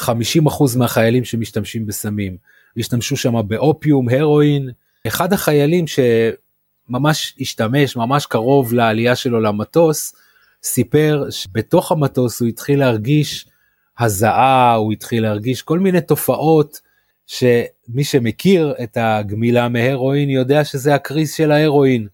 50% 0.00 0.04
אה, 0.06 0.78
מהחיילים 0.78 1.24
שמשתמשים 1.24 1.86
בסמים. 1.86 2.36
השתמשו 2.76 3.16
שם 3.16 3.34
באופיום, 3.48 4.08
הרואין. 4.08 4.70
אחד 5.06 5.32
החיילים 5.32 5.84
שממש 5.86 7.34
השתמש, 7.40 7.96
ממש 7.96 8.26
קרוב 8.26 8.74
לעלייה 8.74 9.16
שלו 9.16 9.40
למטוס, 9.40 10.14
סיפר 10.62 11.24
שבתוך 11.30 11.92
המטוס 11.92 12.40
הוא 12.40 12.48
התחיל 12.48 12.78
להרגיש 12.78 13.46
הזעה, 13.98 14.74
הוא 14.74 14.92
התחיל 14.92 15.22
להרגיש 15.22 15.62
כל 15.62 15.78
מיני 15.78 16.00
תופעות 16.00 16.80
שמי 17.26 18.04
שמכיר 18.04 18.74
את 18.82 18.96
הגמילה 19.00 19.68
מהרואין 19.68 20.30
יודע 20.30 20.64
שזה 20.64 20.94
הקריז 20.94 21.32
של 21.32 21.52
ההרואין. 21.52 22.08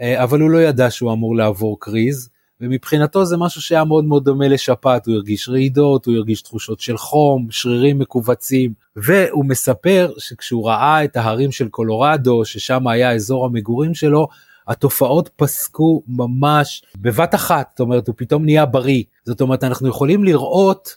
אה, 0.00 0.22
אבל 0.24 0.40
הוא 0.40 0.50
לא 0.50 0.58
ידע 0.58 0.90
שהוא 0.90 1.12
אמור 1.12 1.36
לעבור 1.36 1.80
קריז, 1.80 2.28
ומבחינתו 2.60 3.24
זה 3.24 3.36
משהו 3.36 3.62
שהיה 3.62 3.84
מאוד 3.84 4.04
מאוד 4.04 4.24
דומה 4.24 4.48
לשפעת, 4.48 5.06
הוא 5.06 5.14
הרגיש 5.14 5.48
רעידות, 5.48 6.06
הוא 6.06 6.14
הרגיש 6.14 6.42
תחושות 6.42 6.80
של 6.80 6.96
חום, 6.96 7.46
שרירים 7.50 7.98
מכווצים, 7.98 8.72
והוא 8.96 9.44
מספר 9.44 10.12
שכשהוא 10.18 10.68
ראה 10.68 11.04
את 11.04 11.16
ההרים 11.16 11.52
של 11.52 11.68
קולורדו, 11.68 12.44
ששם 12.44 12.88
היה 12.88 13.12
אזור 13.12 13.46
המגורים 13.46 13.94
שלו, 13.94 14.28
התופעות 14.68 15.30
פסקו 15.36 16.02
ממש 16.08 16.82
בבת 16.96 17.34
אחת, 17.34 17.66
זאת 17.70 17.80
אומרת 17.80 18.08
הוא 18.08 18.14
פתאום 18.18 18.44
נהיה 18.44 18.66
בריא, 18.66 19.02
זאת 19.24 19.40
אומרת 19.40 19.64
אנחנו 19.64 19.88
יכולים 19.88 20.24
לראות 20.24 20.96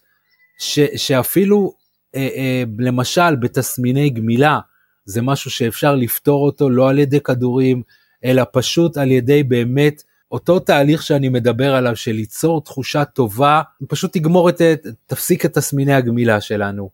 ש, 0.60 0.80
שאפילו 0.96 1.74
אה, 2.16 2.30
אה, 2.36 2.64
למשל 2.80 3.36
בתסמיני 3.36 4.10
גמילה 4.10 4.60
זה 5.06 5.22
משהו 5.22 5.52
שאפשר 5.52 5.96
לפתור 5.96 6.46
אותו 6.46 6.70
לא 6.70 6.90
על 6.90 7.00
ידי 7.00 7.20
כדורים 7.20 7.84
אלא 8.24 8.44
פשוט 8.52 8.98
על 8.98 9.12
ידי 9.12 9.44
באמת 9.44 10.04
אותו 10.32 10.60
תהליך 10.60 11.04
שאני 11.04 11.30
מדבר 11.30 11.76
עליו 11.76 11.96
של 11.96 12.12
ליצור 12.12 12.62
תחושה 12.64 13.06
טובה 13.06 13.62
פשוט 13.88 14.14
תגמור 14.14 14.50
את 14.50 14.62
תפסיק 15.08 15.46
את 15.46 15.54
תסמיני 15.54 15.94
הגמילה 15.94 16.42
שלנו 16.42 16.90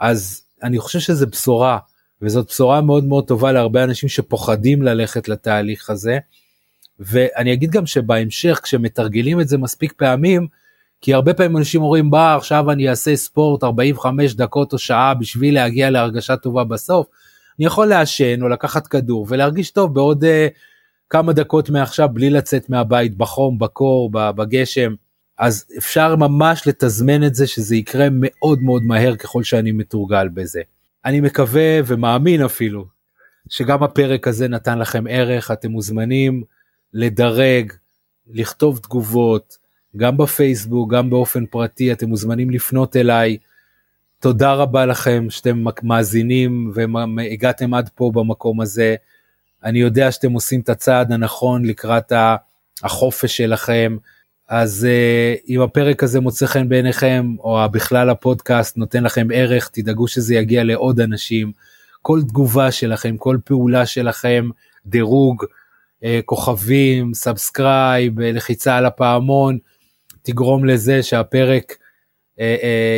אז 0.00 0.42
אני 0.62 0.78
חושב 0.78 0.98
שזה 0.98 1.26
בשורה 1.26 1.78
וזאת 2.22 2.46
בשורה 2.46 2.80
מאוד 2.80 3.04
מאוד 3.04 3.26
טובה 3.26 3.52
להרבה 3.52 3.84
אנשים 3.84 4.08
שפוחדים 4.08 4.82
ללכת 4.82 5.28
לתהליך 5.28 5.90
הזה. 5.90 6.18
ואני 6.98 7.52
אגיד 7.52 7.70
גם 7.70 7.86
שבהמשך 7.86 8.60
כשמתרגלים 8.62 9.40
את 9.40 9.48
זה 9.48 9.58
מספיק 9.58 9.92
פעמים 9.92 10.46
כי 11.00 11.14
הרבה 11.14 11.34
פעמים 11.34 11.56
אנשים 11.56 11.82
אומרים 11.82 12.10
בא 12.10 12.36
עכשיו 12.36 12.70
אני 12.70 12.88
אעשה 12.88 13.16
ספורט 13.16 13.64
45 13.64 14.34
דקות 14.34 14.72
או 14.72 14.78
שעה 14.78 15.14
בשביל 15.14 15.54
להגיע 15.54 15.90
להרגשה 15.90 16.36
טובה 16.36 16.64
בסוף. 16.64 17.06
אני 17.58 17.66
יכול 17.66 17.86
לעשן 17.86 18.42
או 18.42 18.48
לקחת 18.48 18.86
כדור 18.86 19.26
ולהרגיש 19.28 19.70
טוב 19.70 19.94
בעוד 19.94 20.24
uh, 20.24 20.26
כמה 21.10 21.32
דקות 21.32 21.70
מעכשיו 21.70 22.08
בלי 22.12 22.30
לצאת 22.30 22.70
מהבית 22.70 23.16
בחום 23.16 23.58
בקור 23.58 24.10
בגשם 24.12 24.94
אז 25.38 25.64
אפשר 25.78 26.16
ממש 26.16 26.66
לתזמן 26.66 27.24
את 27.24 27.34
זה 27.34 27.46
שזה 27.46 27.76
יקרה 27.76 28.08
מאוד 28.12 28.62
מאוד 28.62 28.82
מהר 28.82 29.16
ככל 29.16 29.42
שאני 29.42 29.72
מתורגל 29.72 30.28
בזה. 30.28 30.60
אני 31.04 31.20
מקווה 31.20 31.80
ומאמין 31.86 32.42
אפילו 32.42 32.86
שגם 33.48 33.82
הפרק 33.82 34.28
הזה 34.28 34.48
נתן 34.48 34.78
לכם 34.78 35.04
ערך 35.08 35.50
אתם 35.50 35.70
מוזמנים 35.70 36.42
לדרג 36.94 37.72
לכתוב 38.30 38.78
תגובות 38.78 39.58
גם 39.96 40.16
בפייסבוק 40.16 40.92
גם 40.92 41.10
באופן 41.10 41.46
פרטי 41.46 41.92
אתם 41.92 42.08
מוזמנים 42.08 42.50
לפנות 42.50 42.96
אליי. 42.96 43.36
תודה 44.18 44.52
רבה 44.52 44.86
לכם 44.86 45.26
שאתם 45.30 45.64
מאזינים 45.82 46.72
והגעתם 46.74 47.74
עד 47.74 47.88
פה 47.94 48.10
במקום 48.14 48.60
הזה. 48.60 48.96
אני 49.64 49.78
יודע 49.78 50.12
שאתם 50.12 50.32
עושים 50.32 50.60
את 50.60 50.68
הצעד 50.68 51.12
הנכון 51.12 51.64
לקראת 51.64 52.12
החופש 52.82 53.36
שלכם. 53.36 53.96
אז 54.48 54.86
אה, 54.88 55.44
אם 55.48 55.60
הפרק 55.60 56.02
הזה 56.02 56.20
מוצא 56.20 56.46
חן 56.46 56.68
בעיניכם 56.68 57.34
או 57.38 57.58
בכלל 57.72 58.10
הפודקאסט 58.10 58.76
נותן 58.76 59.04
לכם 59.04 59.28
ערך 59.34 59.70
תדאגו 59.72 60.08
שזה 60.08 60.34
יגיע 60.34 60.64
לעוד 60.64 61.00
אנשים. 61.00 61.52
כל 62.02 62.20
תגובה 62.28 62.70
שלכם 62.70 63.16
כל 63.16 63.38
פעולה 63.44 63.86
שלכם 63.86 64.48
דירוג 64.86 65.44
אה, 65.44 66.06
כוכבים 66.24 67.14
subscribe 67.14 68.20
לחיצה 68.20 68.76
על 68.76 68.86
הפעמון 68.86 69.58
תגרום 70.22 70.64
לזה 70.64 71.02
שהפרק 71.02 71.76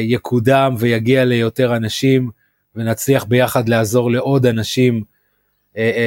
יקודם 0.03 0.75
ויגיע 0.79 1.25
ליותר 1.25 1.77
אנשים 1.77 2.31
ונצליח 2.75 3.25
ביחד 3.25 3.69
לעזור 3.69 4.11
לעוד 4.11 4.47
אנשים 4.47 5.03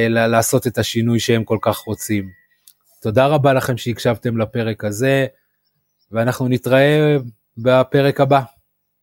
לעשות 0.08 0.66
את 0.66 0.78
השינוי 0.78 1.20
שהם 1.20 1.44
כל 1.44 1.58
כך 1.62 1.76
רוצים. 1.78 2.30
תודה 3.02 3.26
רבה 3.26 3.52
לכם 3.52 3.76
שהקשבתם 3.76 4.38
לפרק 4.38 4.84
הזה 4.84 5.26
ואנחנו 6.12 6.48
נתראה 6.48 7.16
בפרק 7.58 8.20
הבא. 8.20 8.40